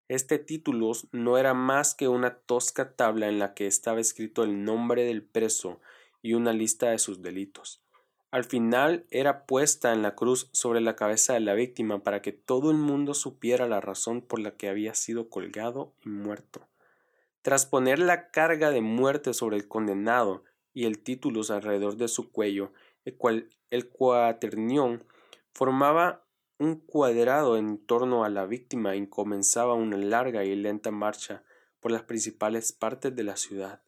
Este 0.07 0.39
títulos 0.39 1.09
no 1.11 1.37
era 1.37 1.53
más 1.53 1.93
que 1.93 2.07
una 2.07 2.37
tosca 2.37 2.95
tabla 2.95 3.27
en 3.27 3.37
la 3.37 3.53
que 3.53 3.67
estaba 3.67 3.99
escrito 3.99 4.43
el 4.43 4.63
nombre 4.63 5.03
del 5.03 5.23
preso 5.23 5.81
y 6.21 6.35
una 6.35 6.53
lista 6.53 6.89
de 6.91 6.99
sus 6.99 7.21
delitos. 7.21 7.83
Al 8.31 8.45
final 8.45 9.05
era 9.09 9.45
puesta 9.45 9.91
en 9.91 10.03
la 10.03 10.15
cruz 10.15 10.47
sobre 10.53 10.79
la 10.79 10.95
cabeza 10.95 11.33
de 11.33 11.41
la 11.41 11.53
víctima 11.53 12.01
para 12.01 12.21
que 12.21 12.31
todo 12.31 12.71
el 12.71 12.77
mundo 12.77 13.13
supiera 13.13 13.67
la 13.67 13.81
razón 13.81 14.21
por 14.21 14.39
la 14.39 14.51
que 14.51 14.69
había 14.69 14.95
sido 14.95 15.27
colgado 15.27 15.91
y 16.05 16.07
muerto. 16.07 16.65
Tras 17.45 17.67
poner 17.67 17.99
la 17.99 18.31
carga 18.31 18.71
de 18.71 18.81
muerte 18.81 19.31
sobre 19.35 19.55
el 19.55 19.67
condenado 19.67 20.43
y 20.73 20.85
el 20.85 21.03
títulos 21.03 21.51
alrededor 21.51 21.95
de 21.95 22.07
su 22.07 22.31
cuello, 22.31 22.73
el, 23.05 23.89
cuaternión 23.91 25.03
formaba 25.53 26.25
un 26.57 26.79
cuadrado 26.79 27.55
en 27.57 27.77
torno 27.77 28.23
a 28.23 28.29
la 28.29 28.47
víctima 28.47 28.95
y 28.95 29.05
comenzaba 29.05 29.75
una 29.75 29.95
larga 29.95 30.43
y 30.43 30.55
lenta 30.55 30.89
marcha 30.89 31.43
por 31.81 31.91
las 31.91 32.01
principales 32.01 32.71
partes 32.71 33.15
de 33.15 33.23
la 33.23 33.35
ciudad, 33.35 33.83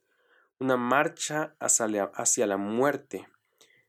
una 0.60 0.78
marcha 0.78 1.56
hacia 1.60 2.46
la, 2.46 2.58
muerte, 2.58 3.28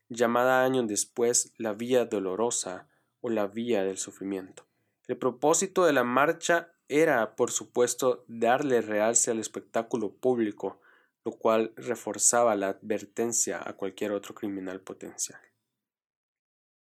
llamada 0.08 0.64
años 0.64 0.88
después 0.88 1.52
la 1.58 1.74
vía 1.74 2.06
dolorosa 2.06 2.88
o 3.20 3.28
la 3.28 3.46
vía 3.46 3.84
del 3.84 3.98
sufrimiento. 3.98 4.64
El 5.08 5.18
propósito 5.18 5.84
de 5.84 5.92
la 5.92 6.04
marcha 6.04 6.72
era, 6.88 7.36
por 7.36 7.50
supuesto, 7.50 8.24
darle 8.28 8.80
realce 8.80 9.30
al 9.30 9.38
espectáculo 9.38 10.12
público, 10.14 10.80
lo 11.24 11.32
cual 11.32 11.72
reforzaba 11.76 12.56
la 12.56 12.68
advertencia 12.68 13.60
a 13.64 13.74
cualquier 13.74 14.12
otro 14.12 14.34
criminal 14.34 14.80
potencial. 14.80 15.40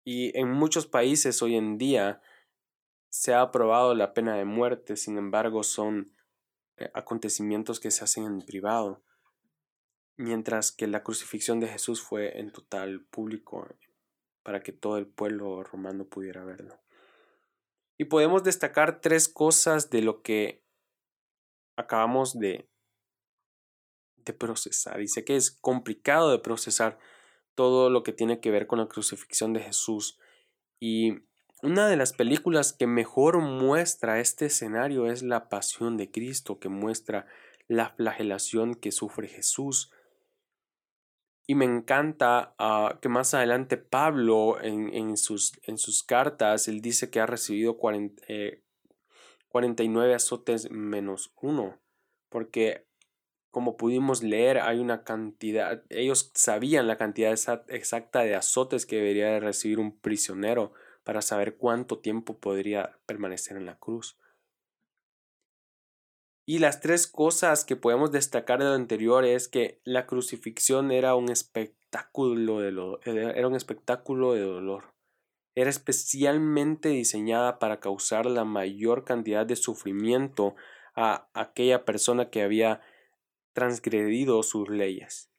Y 0.03 0.37
en 0.37 0.51
muchos 0.51 0.87
países 0.87 1.41
hoy 1.41 1.55
en 1.55 1.77
día 1.77 2.21
se 3.09 3.33
ha 3.33 3.41
aprobado 3.41 3.93
la 3.93 4.13
pena 4.13 4.35
de 4.35 4.45
muerte, 4.45 4.97
sin 4.97 5.17
embargo 5.17 5.63
son 5.63 6.11
eh, 6.77 6.89
acontecimientos 6.93 7.79
que 7.79 7.91
se 7.91 8.03
hacen 8.03 8.25
en 8.25 8.41
privado, 8.41 9.03
mientras 10.17 10.71
que 10.71 10.87
la 10.87 11.03
crucifixión 11.03 11.59
de 11.59 11.67
Jesús 11.67 12.01
fue 12.01 12.39
en 12.39 12.51
total 12.51 13.01
público 13.05 13.67
para 14.43 14.63
que 14.63 14.71
todo 14.71 14.97
el 14.97 15.05
pueblo 15.05 15.63
romano 15.63 16.05
pudiera 16.05 16.43
verlo. 16.43 16.79
Y 18.01 18.05
podemos 18.05 18.43
destacar 18.43 18.99
tres 18.99 19.29
cosas 19.29 19.91
de 19.91 20.01
lo 20.01 20.23
que 20.23 20.65
acabamos 21.77 22.39
de, 22.39 22.67
de 24.25 24.33
procesar. 24.33 25.07
Sé 25.07 25.23
que 25.23 25.35
es 25.35 25.51
complicado 25.51 26.31
de 26.31 26.39
procesar 26.39 26.97
todo 27.53 27.91
lo 27.91 28.01
que 28.01 28.11
tiene 28.11 28.39
que 28.39 28.49
ver 28.49 28.65
con 28.65 28.79
la 28.79 28.87
crucifixión 28.87 29.53
de 29.53 29.59
Jesús. 29.59 30.17
Y 30.79 31.11
una 31.61 31.87
de 31.87 31.95
las 31.95 32.11
películas 32.11 32.73
que 32.73 32.87
mejor 32.87 33.39
muestra 33.39 34.19
este 34.19 34.47
escenario 34.47 35.05
es 35.05 35.21
La 35.21 35.47
Pasión 35.47 35.95
de 35.95 36.09
Cristo, 36.09 36.57
que 36.57 36.69
muestra 36.69 37.27
la 37.67 37.89
flagelación 37.89 38.73
que 38.73 38.91
sufre 38.91 39.27
Jesús. 39.27 39.91
Y 41.51 41.53
me 41.53 41.65
encanta 41.65 42.55
ah, 42.59 42.97
que 43.01 43.09
más 43.09 43.33
adelante 43.33 43.75
Pablo 43.75 44.57
en, 44.61 45.17
sus, 45.17 45.51
cartas, 46.07 46.69
él 46.69 46.79
dice 46.79 47.09
que 47.09 47.19
ha 47.19 47.25
recibido 47.25 47.77
49 47.77 48.21
eh, 48.29 50.15
azotes 50.15 50.71
menos 50.71 51.33
uno, 51.41 51.77
porque 52.29 52.87
como 53.49 53.75
pudimos 53.75 54.23
leer, 54.23 54.59
hay 54.59 54.79
una 54.79 55.03
cantidad, 55.03 55.83
ellos 55.89 56.31
sabían 56.35 56.87
la 56.87 56.97
cantidad 56.97 57.37
exacta 57.67 58.21
de 58.21 58.35
azotes 58.35 58.85
que 58.85 58.95
debería 58.95 59.31
de 59.31 59.41
recibir 59.41 59.79
un 59.79 59.99
prisionero 59.99 60.71
para 61.03 61.21
saber 61.21 61.57
cuánto 61.57 61.99
tiempo 61.99 62.39
podría 62.39 62.97
permanecer 63.05 63.57
en 63.57 63.65
la 63.65 63.77
cruz. 63.77 64.17
Y 66.51 66.59
las 66.59 66.81
tres 66.81 67.07
cosas 67.07 67.63
que 67.63 67.77
podemos 67.77 68.11
destacar 68.11 68.59
de 68.59 68.65
lo 68.65 68.73
anterior 68.73 69.23
es 69.23 69.47
que 69.47 69.79
la 69.85 70.05
crucifixión 70.05 70.91
era 70.91 71.15
un 71.15 71.31
espectáculo 71.31 72.59
de, 72.59 72.97
era 73.05 73.47
un 73.47 73.55
espectáculo 73.55 74.33
de 74.33 74.41
dolor. 74.41 74.93
Era 75.55 75.69
especialmente 75.69 76.89
diseñada 76.89 77.57
para 77.57 77.79
causar 77.79 78.25
la 78.25 78.43
mayor 78.43 79.05
cantidad 79.05 79.45
de 79.45 79.55
sufrimiento 79.55 80.55
a 80.93 81.29
aquella 81.33 81.85
persona 81.85 82.29
que 82.29 82.41
había 82.41 82.81
transgredido 83.53 84.43
sus 84.43 84.67
leyes. 84.67 85.31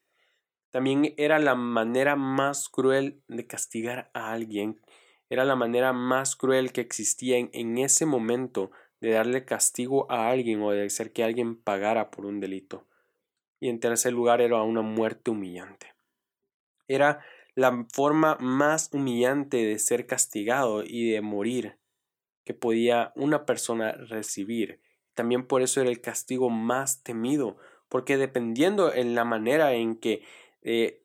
También 0.71 1.13
era 1.19 1.39
la 1.39 1.55
manera 1.55 2.17
más 2.17 2.71
cruel 2.71 3.23
de 3.29 3.47
castigar 3.47 4.11
a 4.15 4.33
alguien, 4.33 4.81
era 5.29 5.45
la 5.45 5.57
manera 5.57 5.93
más 5.93 6.37
cruel 6.37 6.73
que 6.73 6.81
existía 6.81 7.37
en, 7.37 7.77
ese 7.77 8.07
momento 8.07 8.71
de 9.03 9.11
darle 9.11 9.45
castigo 9.45 10.11
a 10.11 10.31
alguien 10.31 10.63
o 10.63 10.71
de 10.71 10.87
hacer 10.87 11.13
que 11.13 11.25
alguien 11.25 11.57
pagara 11.57 12.13
por 12.13 12.25
un 12.25 12.39
delito. 12.39 12.87
Y 13.59 13.69
en 13.69 13.81
tercer 13.81 14.13
lugar 14.13 14.41
era 14.41 14.63
una 14.63 14.83
muerte 14.83 15.33
humillante. 15.33 15.93
Era 16.87 17.21
la 17.57 17.85
forma 17.93 18.37
más 18.39 18.91
humillante 18.93 19.57
de 19.57 19.81
ser 19.81 20.07
castigado 20.07 20.85
y 20.85 21.11
de 21.11 21.21
morir 21.21 21.79
que 22.45 22.55
podía 22.55 23.13
una 23.17 23.45
persona 23.45 23.91
recibir. 23.91 24.81
También 25.15 25.49
por 25.49 25.63
eso 25.63 25.81
era 25.81 25.91
el 25.91 26.01
castigo 26.01 26.49
más 26.49 27.03
temido 27.03 27.57
porque 27.89 28.17
dependiendo 28.17 28.95
en 28.95 29.17
la 29.17 29.25
manera 29.25 29.73
en 29.73 29.97
que 29.97 30.25
eh, 30.63 31.03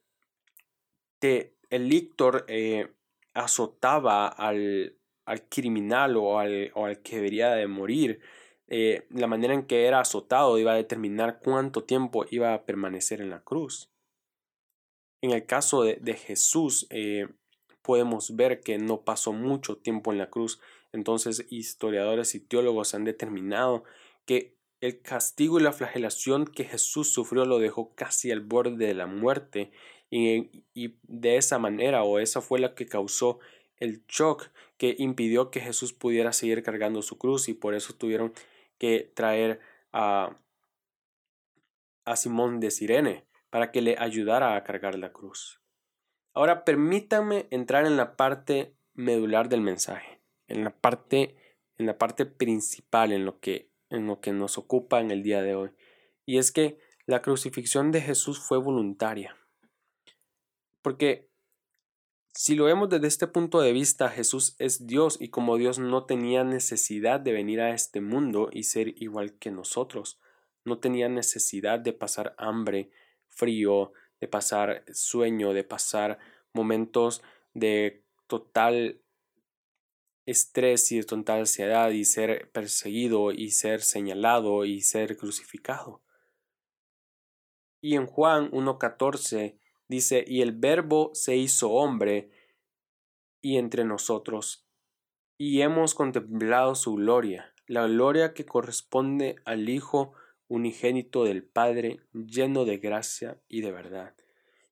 el 1.20 1.88
lictor 1.88 2.44
eh, 2.46 2.92
azotaba 3.34 4.28
al, 4.28 4.97
al 5.28 5.48
criminal 5.48 6.16
o 6.16 6.38
al, 6.38 6.72
o 6.74 6.86
al, 6.86 7.00
que 7.02 7.16
debería 7.16 7.50
de 7.50 7.66
morir, 7.66 8.20
eh, 8.66 9.06
la 9.10 9.26
manera 9.26 9.54
en 9.54 9.66
que 9.66 9.86
era 9.86 10.00
azotado 10.00 10.58
iba 10.58 10.72
a 10.72 10.76
determinar 10.76 11.40
cuánto 11.42 11.84
tiempo 11.84 12.26
iba 12.30 12.54
a 12.54 12.64
permanecer 12.64 13.20
en 13.20 13.30
la 13.30 13.42
cruz. 13.42 13.90
En 15.22 15.32
el 15.32 15.46
caso 15.46 15.82
de, 15.82 15.96
de 15.96 16.14
Jesús, 16.14 16.86
eh, 16.90 17.28
podemos 17.82 18.36
ver 18.36 18.60
que 18.60 18.78
no 18.78 19.02
pasó 19.02 19.32
mucho 19.32 19.78
tiempo 19.78 20.12
en 20.12 20.18
la 20.18 20.30
cruz. 20.30 20.60
Entonces, 20.92 21.46
historiadores 21.50 22.34
y 22.34 22.40
teólogos 22.40 22.94
han 22.94 23.04
determinado 23.04 23.84
que 24.26 24.58
el 24.80 25.02
castigo 25.02 25.58
y 25.58 25.62
la 25.62 25.72
flagelación 25.72 26.46
que 26.46 26.64
Jesús 26.64 27.12
sufrió 27.12 27.44
lo 27.44 27.58
dejó 27.58 27.94
casi 27.94 28.30
al 28.30 28.40
borde 28.40 28.86
de 28.86 28.94
la 28.94 29.06
muerte 29.06 29.72
y, 30.10 30.64
y 30.74 30.98
de 31.02 31.36
esa 31.36 31.58
manera 31.58 32.04
o 32.04 32.18
esa 32.18 32.40
fue 32.40 32.60
la 32.60 32.74
que 32.74 32.86
causó 32.86 33.40
el 33.80 34.04
shock 34.06 34.50
que 34.76 34.94
impidió 34.98 35.50
que 35.50 35.60
Jesús 35.60 35.92
pudiera 35.92 36.32
seguir 36.32 36.62
cargando 36.62 37.02
su 37.02 37.18
cruz 37.18 37.48
y 37.48 37.54
por 37.54 37.74
eso 37.74 37.94
tuvieron 37.94 38.32
que 38.78 39.10
traer 39.14 39.60
a, 39.92 40.38
a 42.04 42.16
Simón 42.16 42.60
de 42.60 42.70
Sirene 42.70 43.24
para 43.50 43.70
que 43.70 43.82
le 43.82 43.96
ayudara 43.98 44.56
a 44.56 44.64
cargar 44.64 44.96
la 44.98 45.12
cruz. 45.12 45.60
Ahora 46.34 46.64
permítanme 46.64 47.46
entrar 47.50 47.86
en 47.86 47.96
la 47.96 48.16
parte 48.16 48.76
medular 48.94 49.48
del 49.48 49.60
mensaje, 49.60 50.20
en 50.46 50.64
la 50.64 50.70
parte, 50.70 51.36
en 51.78 51.86
la 51.86 51.98
parte 51.98 52.26
principal, 52.26 53.12
en 53.12 53.24
lo 53.24 53.40
que, 53.40 53.70
en 53.90 54.06
lo 54.06 54.20
que 54.20 54.32
nos 54.32 54.58
ocupa 54.58 55.00
en 55.00 55.10
el 55.10 55.22
día 55.22 55.42
de 55.42 55.54
hoy. 55.54 55.70
Y 56.26 56.38
es 56.38 56.52
que 56.52 56.78
la 57.06 57.22
crucifixión 57.22 57.90
de 57.90 58.02
Jesús 58.02 58.38
fue 58.38 58.58
voluntaria. 58.58 59.36
Porque 60.82 61.27
si 62.40 62.54
lo 62.54 62.66
vemos 62.66 62.88
desde 62.88 63.08
este 63.08 63.26
punto 63.26 63.60
de 63.60 63.72
vista, 63.72 64.10
Jesús 64.10 64.54
es 64.60 64.86
Dios 64.86 65.16
y 65.20 65.28
como 65.28 65.56
Dios 65.56 65.80
no 65.80 66.04
tenía 66.04 66.44
necesidad 66.44 67.18
de 67.18 67.32
venir 67.32 67.60
a 67.60 67.70
este 67.70 68.00
mundo 68.00 68.48
y 68.52 68.62
ser 68.62 68.94
igual 69.02 69.32
que 69.40 69.50
nosotros. 69.50 70.20
No 70.64 70.78
tenía 70.78 71.08
necesidad 71.08 71.80
de 71.80 71.92
pasar 71.92 72.36
hambre, 72.38 72.92
frío, 73.26 73.92
de 74.20 74.28
pasar 74.28 74.84
sueño, 74.92 75.52
de 75.52 75.64
pasar 75.64 76.20
momentos 76.52 77.24
de 77.54 78.04
total 78.28 79.02
estrés 80.24 80.92
y 80.92 80.98
de 80.98 81.02
total 81.02 81.40
ansiedad 81.40 81.90
y 81.90 82.04
ser 82.04 82.52
perseguido 82.52 83.32
y 83.32 83.50
ser 83.50 83.82
señalado 83.82 84.64
y 84.64 84.82
ser 84.82 85.16
crucificado. 85.16 86.02
Y 87.80 87.96
en 87.96 88.06
Juan 88.06 88.48
1.14 88.52 89.58
dice, 89.88 90.24
y 90.26 90.42
el 90.42 90.52
verbo 90.52 91.10
se 91.14 91.36
hizo 91.36 91.70
hombre 91.70 92.30
y 93.40 93.56
entre 93.56 93.84
nosotros, 93.84 94.68
y 95.38 95.62
hemos 95.62 95.94
contemplado 95.94 96.74
su 96.74 96.94
gloria, 96.94 97.54
la 97.66 97.86
gloria 97.86 98.34
que 98.34 98.44
corresponde 98.44 99.36
al 99.44 99.68
Hijo 99.68 100.12
unigénito 100.48 101.24
del 101.24 101.44
Padre, 101.44 102.00
lleno 102.12 102.64
de 102.64 102.78
gracia 102.78 103.40
y 103.48 103.60
de 103.60 103.70
verdad. 103.70 104.14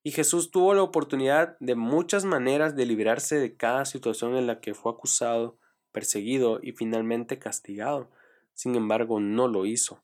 Y 0.03 0.11
Jesús 0.11 0.51
tuvo 0.51 0.73
la 0.73 0.83
oportunidad 0.83 1.57
de 1.59 1.75
muchas 1.75 2.25
maneras 2.25 2.75
de 2.75 2.85
librarse 2.85 3.37
de 3.39 3.55
cada 3.55 3.85
situación 3.85 4.35
en 4.35 4.47
la 4.47 4.59
que 4.61 4.73
fue 4.73 4.91
acusado, 4.91 5.57
perseguido 5.91 6.59
y 6.61 6.71
finalmente 6.71 7.39
castigado. 7.39 8.09
Sin 8.53 8.75
embargo, 8.75 9.19
no 9.19 9.47
lo 9.47 9.65
hizo. 9.65 10.01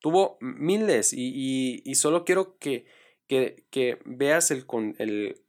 Tuvo 0.00 0.36
miles 0.40 1.12
y, 1.12 1.82
y, 1.84 1.94
solo 1.94 2.24
quiero 2.24 2.58
que, 2.58 2.86
que, 3.26 3.64
que 3.70 3.98
veas 4.04 4.50
el, 4.50 4.66
el, 4.98 5.42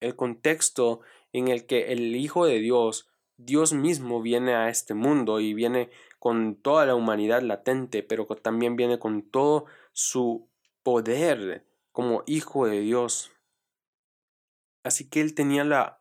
el 0.00 0.16
contexto 0.16 1.00
en 1.32 1.48
el 1.48 1.66
que 1.66 1.92
el 1.92 2.16
Hijo 2.16 2.46
de 2.46 2.58
Dios, 2.58 3.08
Dios 3.36 3.72
mismo, 3.72 4.22
viene 4.22 4.54
a 4.54 4.68
este 4.68 4.94
mundo 4.94 5.40
y 5.40 5.54
viene 5.54 5.90
con 6.18 6.54
toda 6.56 6.86
la 6.86 6.94
humanidad 6.94 7.42
latente, 7.42 8.02
pero 8.02 8.26
también 8.26 8.76
viene 8.76 8.98
con 8.98 9.22
todo 9.22 9.66
su 9.92 10.48
poder 10.82 11.66
como 11.92 12.22
hijo 12.26 12.66
de 12.66 12.80
Dios. 12.80 13.32
Así 14.82 15.08
que 15.08 15.20
él 15.20 15.34
tenía 15.34 15.64
la 15.64 16.00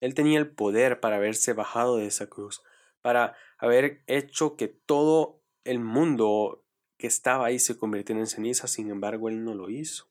él 0.00 0.14
tenía 0.14 0.38
el 0.38 0.48
poder 0.48 1.00
para 1.00 1.16
haberse 1.16 1.52
bajado 1.52 1.96
de 1.96 2.06
esa 2.06 2.28
cruz, 2.28 2.62
para 3.02 3.36
haber 3.58 4.02
hecho 4.06 4.56
que 4.56 4.68
todo 4.68 5.42
el 5.64 5.80
mundo 5.80 6.64
que 6.98 7.08
estaba 7.08 7.46
ahí 7.46 7.58
se 7.58 7.76
convirtiera 7.76 8.20
en 8.20 8.26
ceniza, 8.26 8.68
sin 8.68 8.90
embargo 8.90 9.28
él 9.28 9.44
no 9.44 9.54
lo 9.54 9.70
hizo. 9.70 10.07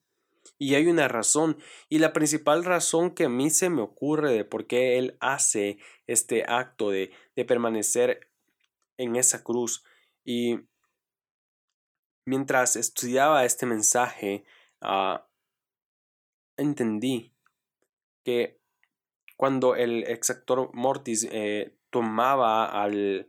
Y 0.58 0.76
hay 0.76 0.88
una 0.88 1.08
razón, 1.08 1.58
y 1.90 2.00
la 2.00 2.14
principal 2.14 2.64
razón 2.64 3.12
que 3.12 3.26
a 3.26 3.30
mí 3.30 3.50
se 3.50 3.70
me 3.70 3.82
ocurre 3.82 4.32
de 4.32 4.46
por 4.46 4.68
qué 4.68 4.98
él 4.98 5.18
hace 5.20 5.78
este 6.08 6.44
acto 6.48 6.90
de, 6.90 7.12
de 7.36 7.46
permanecer 7.46 8.30
en 8.98 9.16
esa 9.16 9.44
cruz. 9.44 9.84
Y 10.24 10.60
mientras 12.26 12.76
estudiaba 12.76 13.46
este 13.46 13.66
mensaje, 13.66 14.44
ah, 14.82 15.28
entendí 16.58 17.34
que 18.24 18.60
cuando 19.38 19.76
el 19.76 20.04
exactor 20.04 20.72
Mortis 20.74 21.28
eh, 21.32 21.78
tomaba 21.90 22.66
al, 22.66 23.28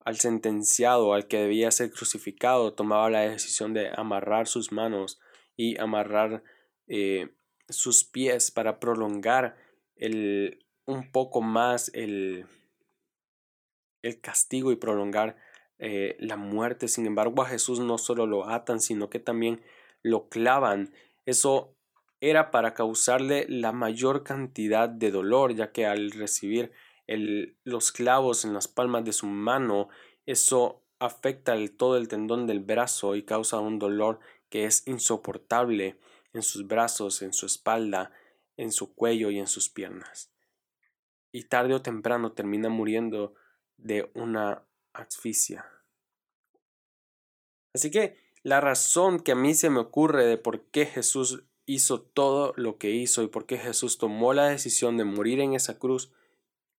al 0.00 0.16
sentenciado, 0.16 1.14
al 1.14 1.28
que 1.28 1.38
debía 1.38 1.70
ser 1.70 1.90
crucificado, 1.90 2.74
tomaba 2.74 3.08
la 3.08 3.20
decisión 3.20 3.72
de 3.72 3.90
amarrar 3.96 4.46
sus 4.46 4.72
manos 4.72 5.20
y 5.56 5.78
amarrar 5.80 6.42
eh, 6.86 7.34
sus 7.68 8.04
pies 8.04 8.50
para 8.50 8.80
prolongar 8.80 9.56
el, 9.96 10.66
un 10.86 11.10
poco 11.10 11.40
más 11.40 11.90
el, 11.94 12.46
el 14.02 14.20
castigo 14.20 14.72
y 14.72 14.76
prolongar 14.76 15.36
eh, 15.78 16.16
la 16.20 16.36
muerte. 16.36 16.88
Sin 16.88 17.06
embargo, 17.06 17.42
a 17.42 17.46
Jesús 17.46 17.80
no 17.80 17.98
solo 17.98 18.26
lo 18.26 18.48
atan, 18.48 18.80
sino 18.80 19.10
que 19.10 19.18
también 19.18 19.62
lo 20.02 20.28
clavan. 20.28 20.92
Eso 21.26 21.76
era 22.20 22.50
para 22.50 22.74
causarle 22.74 23.46
la 23.48 23.72
mayor 23.72 24.22
cantidad 24.22 24.88
de 24.88 25.10
dolor, 25.10 25.54
ya 25.54 25.72
que 25.72 25.86
al 25.86 26.10
recibir 26.10 26.72
el, 27.06 27.58
los 27.64 27.92
clavos 27.92 28.44
en 28.44 28.54
las 28.54 28.68
palmas 28.68 29.04
de 29.04 29.12
su 29.12 29.26
mano, 29.26 29.88
eso 30.26 30.82
afecta 30.98 31.54
el, 31.54 31.76
todo 31.76 31.96
el 31.96 32.08
tendón 32.08 32.46
del 32.46 32.60
brazo 32.60 33.14
y 33.14 33.24
causa 33.24 33.58
un 33.60 33.78
dolor 33.78 34.20
que 34.48 34.64
es 34.64 34.86
insoportable 34.86 35.98
en 36.34 36.42
sus 36.42 36.66
brazos, 36.66 37.22
en 37.22 37.32
su 37.32 37.46
espalda, 37.46 38.12
en 38.56 38.70
su 38.70 38.94
cuello 38.94 39.30
y 39.30 39.38
en 39.38 39.46
sus 39.46 39.70
piernas. 39.70 40.30
Y 41.32 41.44
tarde 41.44 41.74
o 41.74 41.82
temprano 41.82 42.32
termina 42.32 42.68
muriendo 42.68 43.34
de 43.76 44.10
una 44.14 44.62
asfixia. 44.92 45.66
Así 47.72 47.90
que 47.90 48.18
la 48.42 48.60
razón 48.60 49.20
que 49.20 49.32
a 49.32 49.36
mí 49.36 49.54
se 49.54 49.70
me 49.70 49.80
ocurre 49.80 50.26
de 50.26 50.36
por 50.36 50.66
qué 50.66 50.86
Jesús 50.86 51.44
hizo 51.66 52.02
todo 52.02 52.52
lo 52.56 52.78
que 52.78 52.90
hizo 52.90 53.22
y 53.22 53.28
por 53.28 53.46
qué 53.46 53.56
Jesús 53.58 53.98
tomó 53.98 54.34
la 54.34 54.48
decisión 54.48 54.96
de 54.96 55.04
morir 55.04 55.40
en 55.40 55.54
esa 55.54 55.78
cruz 55.78 56.12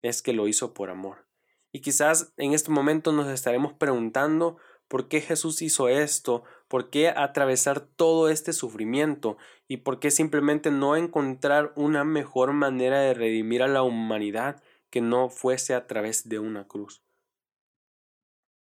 es 0.02 0.20
que 0.20 0.34
lo 0.34 0.46
hizo 0.46 0.74
por 0.74 0.90
amor. 0.90 1.26
Y 1.72 1.80
quizás 1.80 2.32
en 2.36 2.52
este 2.52 2.70
momento 2.70 3.12
nos 3.12 3.28
estaremos 3.28 3.72
preguntando 3.72 4.58
por 4.94 5.08
qué 5.08 5.20
Jesús 5.20 5.60
hizo 5.60 5.88
esto, 5.88 6.44
por 6.68 6.88
qué 6.88 7.08
atravesar 7.08 7.80
todo 7.80 8.28
este 8.28 8.52
sufrimiento 8.52 9.38
y 9.66 9.78
por 9.78 9.98
qué 9.98 10.12
simplemente 10.12 10.70
no 10.70 10.94
encontrar 10.94 11.72
una 11.74 12.04
mejor 12.04 12.52
manera 12.52 13.00
de 13.00 13.12
redimir 13.12 13.64
a 13.64 13.66
la 13.66 13.82
humanidad 13.82 14.62
que 14.90 15.00
no 15.00 15.30
fuese 15.30 15.74
a 15.74 15.88
través 15.88 16.28
de 16.28 16.38
una 16.38 16.68
cruz. 16.68 17.02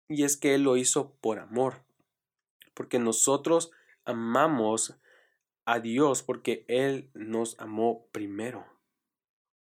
Y 0.07 0.23
es 0.23 0.37
que 0.37 0.55
Él 0.55 0.63
lo 0.63 0.77
hizo 0.77 1.17
por 1.19 1.37
amor, 1.37 1.83
porque 2.75 2.97
nosotros 2.97 3.71
amamos 4.05 4.95
a 5.65 5.81
Dios 5.81 6.23
porque 6.23 6.63
Él 6.69 7.11
nos 7.13 7.59
amó 7.59 8.07
primero 8.13 8.65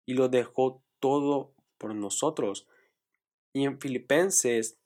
y 0.05 0.13
lo 0.13 0.29
dejó 0.29 0.83
todo 0.99 1.55
por 1.79 1.95
nosotros. 1.95 2.67
Y 3.53 3.65
en 3.65 3.79
Filipenses 3.79 4.77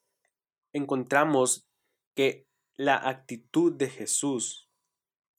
encontramos 0.74 1.68
que 2.16 2.48
la 2.76 3.10
actitud 3.10 3.74
de 3.74 3.90
Jesús 3.90 4.70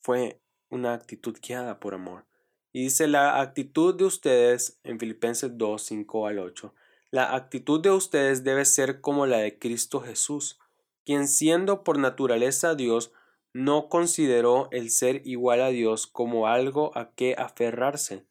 fue 0.00 0.40
una 0.70 0.94
actitud 0.94 1.36
guiada 1.40 1.80
por 1.80 1.94
amor. 1.94 2.26
Y 2.72 2.82
dice 2.82 3.08
la 3.08 3.40
actitud 3.40 3.94
de 3.94 4.04
ustedes 4.04 4.78
en 4.82 4.98
Filipenses 4.98 5.56
2, 5.56 5.82
5 5.82 6.26
al 6.26 6.38
8. 6.38 6.74
La 7.10 7.34
actitud 7.34 7.80
de 7.80 7.90
ustedes 7.90 8.44
debe 8.44 8.64
ser 8.64 9.00
como 9.00 9.26
la 9.26 9.38
de 9.38 9.58
Cristo 9.58 10.00
Jesús, 10.00 10.58
quien 11.04 11.26
siendo 11.26 11.82
por 11.82 11.98
naturaleza 11.98 12.74
Dios, 12.74 13.12
no 13.54 13.88
consideró 13.88 14.68
el 14.72 14.90
ser 14.90 15.22
igual 15.24 15.62
a 15.62 15.68
Dios 15.68 16.06
como 16.06 16.46
algo 16.46 16.96
a 16.96 17.12
que 17.12 17.34
aferrarse. 17.38 18.26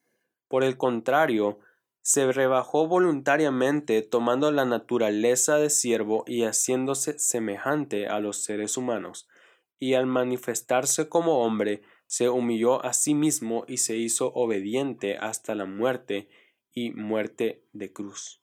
Por 0.47 0.63
el 0.63 0.77
contrario, 0.77 1.59
se 2.07 2.31
rebajó 2.31 2.87
voluntariamente 2.87 4.01
tomando 4.01 4.49
la 4.49 4.63
naturaleza 4.63 5.57
de 5.57 5.69
siervo 5.69 6.23
y 6.25 6.43
haciéndose 6.43 7.19
semejante 7.19 8.07
a 8.07 8.21
los 8.21 8.41
seres 8.45 8.77
humanos 8.77 9.27
y 9.77 9.93
al 9.95 10.05
manifestarse 10.05 11.09
como 11.09 11.43
hombre, 11.43 11.81
se 12.05 12.29
humilló 12.29 12.81
a 12.85 12.93
sí 12.93 13.13
mismo 13.13 13.65
y 13.67 13.79
se 13.79 13.97
hizo 13.97 14.31
obediente 14.35 15.17
hasta 15.17 15.53
la 15.53 15.65
muerte 15.65 16.29
y 16.71 16.91
muerte 16.91 17.65
de 17.73 17.91
cruz. 17.91 18.41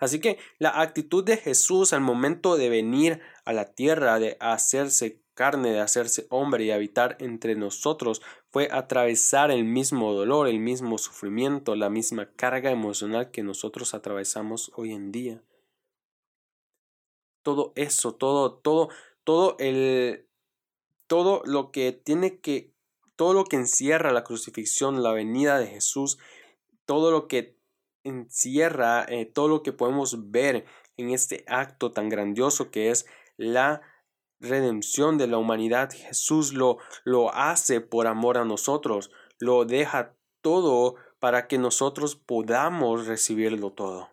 Así 0.00 0.18
que 0.18 0.38
la 0.58 0.80
actitud 0.80 1.22
de 1.22 1.36
Jesús 1.36 1.92
al 1.92 2.00
momento 2.00 2.56
de 2.56 2.70
venir 2.70 3.20
a 3.44 3.52
la 3.52 3.66
tierra, 3.66 4.18
de 4.18 4.36
hacerse 4.40 5.22
carne, 5.32 5.70
de 5.70 5.80
hacerse 5.80 6.26
hombre 6.28 6.64
y 6.64 6.72
habitar 6.72 7.16
entre 7.20 7.54
nosotros, 7.54 8.20
fue 8.56 8.70
atravesar 8.72 9.50
el 9.50 9.64
mismo 9.64 10.14
dolor, 10.14 10.48
el 10.48 10.60
mismo 10.60 10.96
sufrimiento, 10.96 11.76
la 11.76 11.90
misma 11.90 12.30
carga 12.36 12.70
emocional 12.70 13.30
que 13.30 13.42
nosotros 13.42 13.92
atravesamos 13.92 14.72
hoy 14.76 14.94
en 14.94 15.12
día. 15.12 15.42
Todo 17.42 17.74
eso, 17.76 18.14
todo, 18.14 18.54
todo, 18.54 18.88
todo 19.24 19.56
el, 19.58 20.26
todo 21.06 21.42
lo 21.44 21.70
que 21.70 21.92
tiene 21.92 22.40
que, 22.40 22.72
todo 23.14 23.34
lo 23.34 23.44
que 23.44 23.56
encierra 23.56 24.10
la 24.10 24.24
crucifixión, 24.24 25.02
la 25.02 25.12
venida 25.12 25.58
de 25.58 25.66
Jesús, 25.66 26.16
todo 26.86 27.10
lo 27.10 27.28
que 27.28 27.58
encierra, 28.04 29.04
eh, 29.06 29.26
todo 29.26 29.48
lo 29.48 29.62
que 29.62 29.74
podemos 29.74 30.30
ver 30.30 30.64
en 30.96 31.10
este 31.10 31.44
acto 31.46 31.92
tan 31.92 32.08
grandioso 32.08 32.70
que 32.70 32.90
es 32.90 33.04
la 33.36 33.82
redención 34.40 35.18
de 35.18 35.26
la 35.26 35.38
humanidad. 35.38 35.90
Jesús 35.92 36.52
lo, 36.52 36.78
lo 37.04 37.34
hace 37.34 37.80
por 37.80 38.06
amor 38.06 38.38
a 38.38 38.44
nosotros, 38.44 39.10
lo 39.38 39.64
deja 39.64 40.14
todo 40.40 40.96
para 41.18 41.46
que 41.46 41.58
nosotros 41.58 42.16
podamos 42.16 43.06
recibirlo 43.06 43.72
todo. 43.72 44.10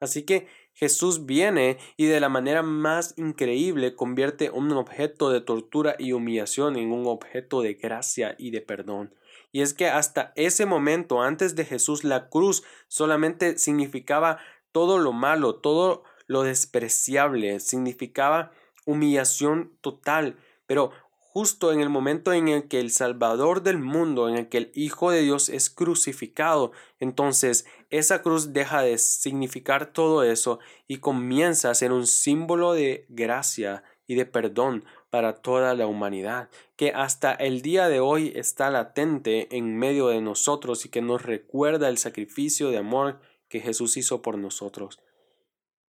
Así 0.00 0.24
que 0.24 0.46
Jesús 0.72 1.24
viene 1.24 1.78
y 1.96 2.04
de 2.06 2.20
la 2.20 2.28
manera 2.28 2.62
más 2.62 3.14
increíble 3.16 3.94
convierte 3.94 4.50
un 4.50 4.70
objeto 4.72 5.30
de 5.30 5.40
tortura 5.40 5.96
y 5.98 6.12
humillación 6.12 6.76
en 6.76 6.92
un 6.92 7.06
objeto 7.06 7.62
de 7.62 7.74
gracia 7.74 8.34
y 8.38 8.50
de 8.50 8.60
perdón. 8.60 9.14
Y 9.52 9.62
es 9.62 9.72
que 9.72 9.88
hasta 9.88 10.32
ese 10.36 10.66
momento, 10.66 11.22
antes 11.22 11.56
de 11.56 11.64
Jesús, 11.64 12.04
la 12.04 12.28
cruz 12.28 12.62
solamente 12.88 13.56
significaba 13.56 14.38
todo 14.70 14.98
lo 14.98 15.12
malo, 15.12 15.56
todo 15.56 16.04
lo 16.26 16.42
despreciable, 16.42 17.58
significaba 17.60 18.52
humillación 18.86 19.76
total. 19.82 20.36
Pero 20.66 20.90
justo 21.18 21.70
en 21.70 21.82
el 21.82 21.90
momento 21.90 22.32
en 22.32 22.48
el 22.48 22.66
que 22.66 22.80
el 22.80 22.90
Salvador 22.90 23.62
del 23.62 23.76
mundo, 23.76 24.26
en 24.30 24.36
el 24.36 24.48
que 24.48 24.56
el 24.56 24.72
Hijo 24.74 25.10
de 25.10 25.20
Dios 25.20 25.50
es 25.50 25.68
crucificado, 25.68 26.72
entonces 26.98 27.66
esa 27.90 28.22
cruz 28.22 28.54
deja 28.54 28.80
de 28.80 28.96
significar 28.96 29.92
todo 29.92 30.22
eso 30.22 30.60
y 30.88 30.96
comienza 30.96 31.68
a 31.70 31.74
ser 31.74 31.92
un 31.92 32.06
símbolo 32.06 32.72
de 32.72 33.04
gracia 33.10 33.84
y 34.06 34.14
de 34.14 34.24
perdón 34.24 34.86
para 35.10 35.34
toda 35.42 35.74
la 35.74 35.86
humanidad, 35.86 36.48
que 36.76 36.92
hasta 36.92 37.32
el 37.32 37.60
día 37.60 37.88
de 37.88 38.00
hoy 38.00 38.32
está 38.34 38.70
latente 38.70 39.54
en 39.56 39.76
medio 39.76 40.08
de 40.08 40.22
nosotros 40.22 40.86
y 40.86 40.88
que 40.88 41.02
nos 41.02 41.22
recuerda 41.22 41.88
el 41.88 41.98
sacrificio 41.98 42.70
de 42.70 42.78
amor 42.78 43.20
que 43.48 43.60
Jesús 43.60 43.96
hizo 43.96 44.22
por 44.22 44.38
nosotros. 44.38 45.00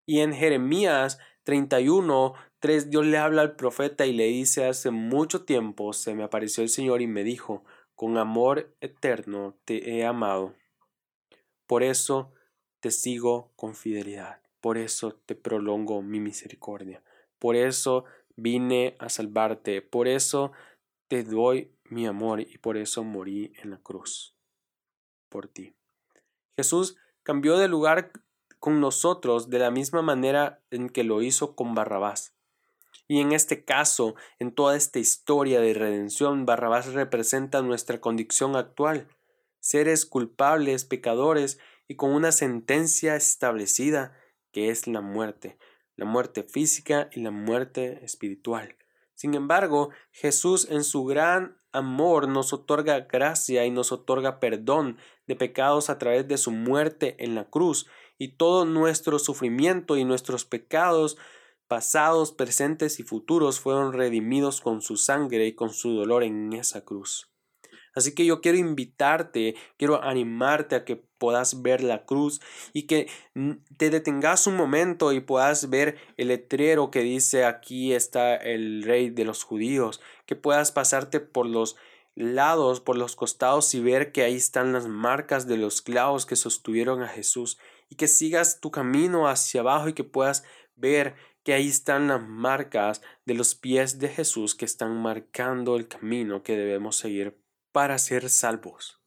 Y 0.07 0.21
en 0.21 0.33
Jeremías 0.33 1.19
31 1.45 2.35
Dios 2.67 3.07
le 3.07 3.19
habla 3.19 3.43
al 3.43 3.57
profeta 3.57 4.07
y 4.07 4.13
le 4.13 4.27
dice 4.27 4.67
hace 4.67 4.91
mucho 4.91 5.45
tiempo 5.45 5.93
se 5.93 6.15
me 6.15 6.25
apareció 6.25 6.63
el 6.63 6.69
Señor 6.69 7.03
y 7.03 7.07
me 7.07 7.25
dijo, 7.25 7.65
con 7.95 8.19
amor 8.19 8.75
eterno 8.81 9.57
te 9.65 9.97
he 9.97 10.05
amado. 10.05 10.55
Por 11.67 11.83
eso 11.83 12.33
te 12.81 12.91
sigo 12.91 13.53
con 13.57 13.75
fidelidad, 13.75 14.43
por 14.61 14.79
eso 14.79 15.15
te 15.27 15.35
prolongo 15.35 16.03
mi 16.03 16.21
misericordia, 16.21 17.03
por 17.39 17.57
eso 17.57 18.05
vine 18.37 18.97
a 18.99 19.09
salvarte, 19.09 19.83
por 19.83 20.09
eso 20.09 20.53
te 21.09 21.25
doy 21.25 21.73
mi 21.85 22.07
amor 22.07 22.41
y 22.41 22.59
por 22.59 22.77
eso 22.77 23.03
morí 23.03 23.53
en 23.63 23.71
la 23.71 23.79
cruz, 23.79 24.37
por 25.29 25.49
ti. 25.49 25.75
Jesús 26.57 26.97
cambió 27.23 27.57
de 27.57 27.69
lugar 27.69 28.13
con 28.59 28.81
nosotros 28.81 29.51
de 29.51 29.59
la 29.59 29.71
misma 29.71 30.03
manera 30.03 30.63
en 30.71 30.89
que 30.89 31.05
lo 31.05 31.23
hizo 31.23 31.57
con 31.57 31.75
Barrabás. 31.75 32.36
Y 33.09 33.21
en 33.21 33.33
este 33.33 33.65
caso, 33.65 34.15
en 34.39 34.53
toda 34.53 34.77
esta 34.77 34.99
historia 34.99 35.61
de 35.61 35.75
redención, 35.75 36.47
Barrabás 36.47 36.93
representa 36.93 37.63
nuestra 37.63 38.01
condición 38.01 38.57
actual, 38.57 39.09
seres 39.61 40.07
culpables, 40.07 40.85
pecadores 40.85 41.59
y 41.89 41.97
con 41.97 42.13
una 42.13 42.33
sentencia 42.33 43.17
establecida 43.17 44.17
que 44.53 44.71
es 44.71 44.87
la 44.87 45.01
muerte, 45.01 45.59
la 45.97 46.05
muerte 46.05 46.43
física 46.43 47.09
y 47.13 47.21
la 47.21 47.31
muerte 47.31 48.05
espiritual. 48.05 48.77
Sin 49.15 49.35
embargo, 49.35 49.91
Jesús 50.11 50.69
en 50.71 50.85
su 50.85 51.05
gran 51.05 51.59
amor 51.73 52.29
nos 52.29 52.53
otorga 52.53 53.01
gracia 53.01 53.65
y 53.65 53.71
nos 53.71 53.93
otorga 53.93 54.41
perdón 54.41 54.99
de 55.27 55.37
pecados 55.37 55.91
a 55.91 55.99
través 55.99 56.27
de 56.29 56.39
su 56.39 56.51
muerte 56.51 57.17
en 57.19 57.35
la 57.35 57.45
cruz, 57.45 57.87
y 58.19 58.37
todo 58.37 58.65
nuestro 58.65 59.19
sufrimiento 59.19 59.97
y 59.97 60.05
nuestros 60.05 60.45
pecados 60.45 61.19
pasados, 61.69 62.33
presentes 62.33 63.01
y 63.01 63.03
futuros 63.03 63.61
fueron 63.61 63.93
redimidos 63.93 64.61
con 64.61 64.83
su 64.83 64.97
sangre 64.97 65.47
y 65.47 65.55
con 65.55 65.71
su 65.71 65.95
dolor 65.95 66.23
en 66.23 66.53
esa 66.53 66.85
cruz. 66.85 67.31
Así 67.97 68.15
que 68.15 68.27
yo 68.27 68.43
quiero 68.43 68.59
invitarte, 68.59 69.57
quiero 69.79 70.03
animarte 70.03 70.77
a 70.77 70.85
que 70.85 70.97
puedas 70.97 71.63
ver 71.63 71.83
la 71.83 72.05
cruz 72.05 72.43
y 72.75 72.83
que 72.83 73.09
te 73.79 73.89
detengas 73.89 74.47
un 74.47 74.55
momento 74.55 75.13
y 75.13 75.21
puedas 75.21 75.71
ver 75.71 75.97
el 76.19 76.29
letrero 76.29 76.91
que 76.91 77.01
dice 77.01 77.47
aquí 77.47 77.95
está 77.95 78.37
el 78.37 78.83
rey 78.83 79.09
de 79.09 79.25
los 79.25 79.45
judíos, 79.45 80.03
que 80.27 80.37
puedas 80.37 80.73
pasarte 80.73 81.21
por 81.21 81.47
los 81.47 81.77
lados, 82.15 82.81
por 82.81 82.99
los 82.99 83.17
costados 83.17 83.75
y 83.75 83.81
ver 83.81 84.13
que 84.13 84.23
ahí 84.23 84.37
están 84.37 84.75
las 84.75 84.87
marcas 84.89 85.47
de 85.47 85.57
los 85.57 85.81
clavos 85.81 86.27
que 86.27 86.37
sostuvieron 86.37 87.03
a 87.03 87.09
Jesús 87.09 87.59
y 87.89 87.97
que 87.97 88.09
sigas 88.09 88.61
tu 88.61 88.71
camino 88.71 89.27
hacia 89.27 89.63
abajo 89.63 89.89
y 89.89 89.95
que 89.95 90.05
puedas 90.05 90.45
ver 90.77 91.15
que 91.47 91.55
ahí 91.55 91.69
están 91.69 92.09
las 92.09 92.21
marcas 92.21 93.03
de 93.25 93.35
los 93.35 93.55
pies 93.55 94.01
de 94.01 94.09
Jesús 94.09 94.57
que 94.57 94.65
están 94.65 95.01
marcando 95.01 95.77
el 95.77 95.87
camino 95.87 96.43
que 96.43 96.57
debemos 96.57 96.97
seguir 96.97 97.41
para 97.71 97.99
ser 97.99 98.31
salvos. 98.31 99.01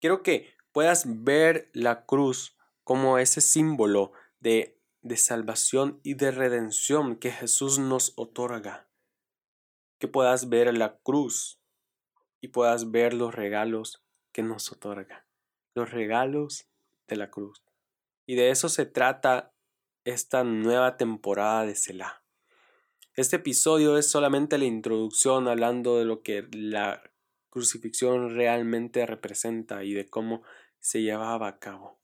Quiero 0.00 0.22
que 0.22 0.54
puedas 0.72 1.04
ver 1.22 1.68
la 1.74 2.06
cruz 2.06 2.56
como 2.82 3.18
ese 3.18 3.42
símbolo 3.42 4.12
de, 4.40 4.80
de 5.02 5.18
salvación 5.18 6.00
y 6.02 6.14
de 6.14 6.30
redención 6.30 7.16
que 7.16 7.30
Jesús 7.30 7.78
nos 7.78 8.14
otorga. 8.16 8.88
Que 9.98 10.08
puedas 10.08 10.48
ver 10.48 10.74
la 10.74 10.96
cruz 11.00 11.60
y 12.40 12.48
puedas 12.48 12.90
ver 12.90 13.12
los 13.12 13.34
regalos 13.34 14.02
que 14.32 14.42
nos 14.42 14.72
otorga. 14.72 15.26
Los 15.74 15.90
regalos 15.90 16.70
de 17.06 17.16
la 17.16 17.30
cruz. 17.30 17.62
Y 18.26 18.34
de 18.34 18.48
eso 18.48 18.70
se 18.70 18.86
trata 18.86 19.53
esta 20.04 20.44
nueva 20.44 20.96
temporada 20.96 21.64
de 21.64 21.74
Selah. 21.74 22.22
Este 23.14 23.36
episodio 23.36 23.96
es 23.96 24.08
solamente 24.08 24.58
la 24.58 24.66
introducción 24.66 25.48
hablando 25.48 25.98
de 25.98 26.04
lo 26.04 26.22
que 26.22 26.46
la 26.52 27.02
crucifixión 27.48 28.34
realmente 28.34 29.06
representa 29.06 29.84
y 29.84 29.94
de 29.94 30.08
cómo 30.08 30.42
se 30.78 31.02
llevaba 31.02 31.48
a 31.48 31.58
cabo. 31.58 31.98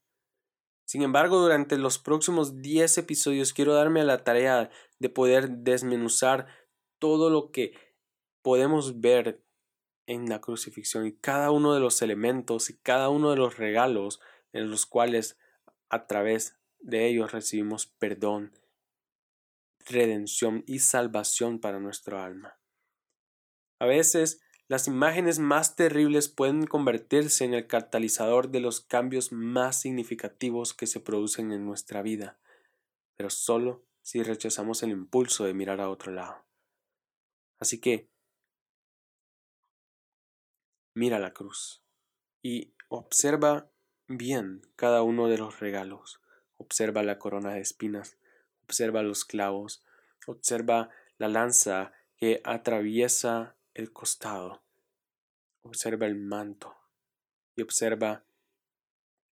Sin 0.85 1.03
embargo, 1.03 1.39
durante 1.39 1.77
los 1.77 1.99
próximos 1.99 2.61
10 2.61 2.97
episodios 2.97 3.53
quiero 3.53 3.73
darme 3.73 4.03
la 4.03 4.23
tarea 4.23 4.69
de 4.99 5.09
poder 5.09 5.49
desmenuzar 5.49 6.47
todo 6.97 7.29
lo 7.29 7.51
que 7.51 7.73
podemos 8.41 8.99
ver 8.99 9.43
en 10.07 10.27
la 10.27 10.41
crucifixión 10.41 11.05
y 11.05 11.13
cada 11.13 11.51
uno 11.51 11.73
de 11.73 11.79
los 11.79 12.01
elementos 12.01 12.69
y 12.69 12.77
cada 12.77 13.09
uno 13.09 13.29
de 13.29 13.37
los 13.37 13.57
regalos 13.57 14.19
en 14.53 14.71
los 14.71 14.85
cuales 14.85 15.37
a 15.89 16.07
través 16.07 16.60
de 16.81 17.07
ellos 17.07 17.31
recibimos 17.31 17.87
perdón, 17.87 18.53
redención 19.85 20.63
y 20.67 20.79
salvación 20.79 21.59
para 21.59 21.79
nuestro 21.79 22.19
alma. 22.19 22.59
A 23.79 23.85
veces 23.85 24.41
las 24.67 24.87
imágenes 24.87 25.39
más 25.39 25.75
terribles 25.75 26.29
pueden 26.29 26.65
convertirse 26.65 27.43
en 27.43 27.53
el 27.53 27.67
catalizador 27.67 28.51
de 28.51 28.61
los 28.61 28.79
cambios 28.79 29.31
más 29.31 29.81
significativos 29.81 30.73
que 30.73 30.87
se 30.87 31.01
producen 31.01 31.51
en 31.51 31.65
nuestra 31.65 32.01
vida, 32.01 32.39
pero 33.17 33.29
solo 33.29 33.83
si 34.01 34.23
rechazamos 34.23 34.81
el 34.83 34.91
impulso 34.91 35.43
de 35.43 35.53
mirar 35.53 35.81
a 35.81 35.89
otro 35.89 36.11
lado. 36.13 36.45
Así 37.59 37.81
que, 37.81 38.09
mira 40.95 41.19
la 41.19 41.33
cruz 41.33 41.83
y 42.41 42.73
observa 42.87 43.69
bien 44.07 44.61
cada 44.75 45.03
uno 45.03 45.27
de 45.27 45.37
los 45.37 45.59
regalos. 45.59 46.20
Observa 46.61 47.01
la 47.01 47.17
corona 47.17 47.55
de 47.55 47.59
espinas, 47.59 48.19
observa 48.65 49.01
los 49.01 49.25
clavos, 49.25 49.83
observa 50.27 50.91
la 51.17 51.27
lanza 51.27 51.91
que 52.17 52.39
atraviesa 52.43 53.55
el 53.73 53.91
costado, 53.91 54.61
observa 55.63 56.05
el 56.05 56.17
manto 56.17 56.77
y 57.55 57.63
observa 57.63 58.23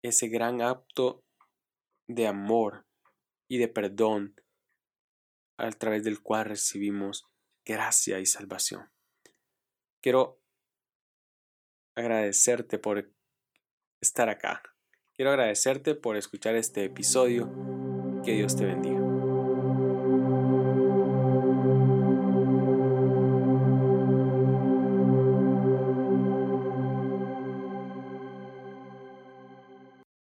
ese 0.01 0.29
gran 0.29 0.61
acto 0.61 1.25
de 2.07 2.27
amor 2.27 2.85
y 3.49 3.57
de 3.57 3.67
perdón 3.67 4.41
a 5.57 5.69
través 5.71 6.05
del 6.05 6.21
cual 6.21 6.45
recibimos 6.45 7.27
gracia 7.65 8.19
y 8.19 8.25
salvación. 8.25 8.89
Quiero 10.01 10.41
agradecerte 11.93 12.79
por 12.79 13.11
estar 13.99 14.29
acá. 14.29 14.63
Quiero 15.17 15.31
agradecerte 15.31 15.95
por 15.95 16.15
escuchar 16.15 16.53
este 16.53 16.85
episodio. 16.85 17.49
Que 18.23 18.33
Dios 18.33 18.55
te 18.55 18.65
bendiga. 18.65 18.96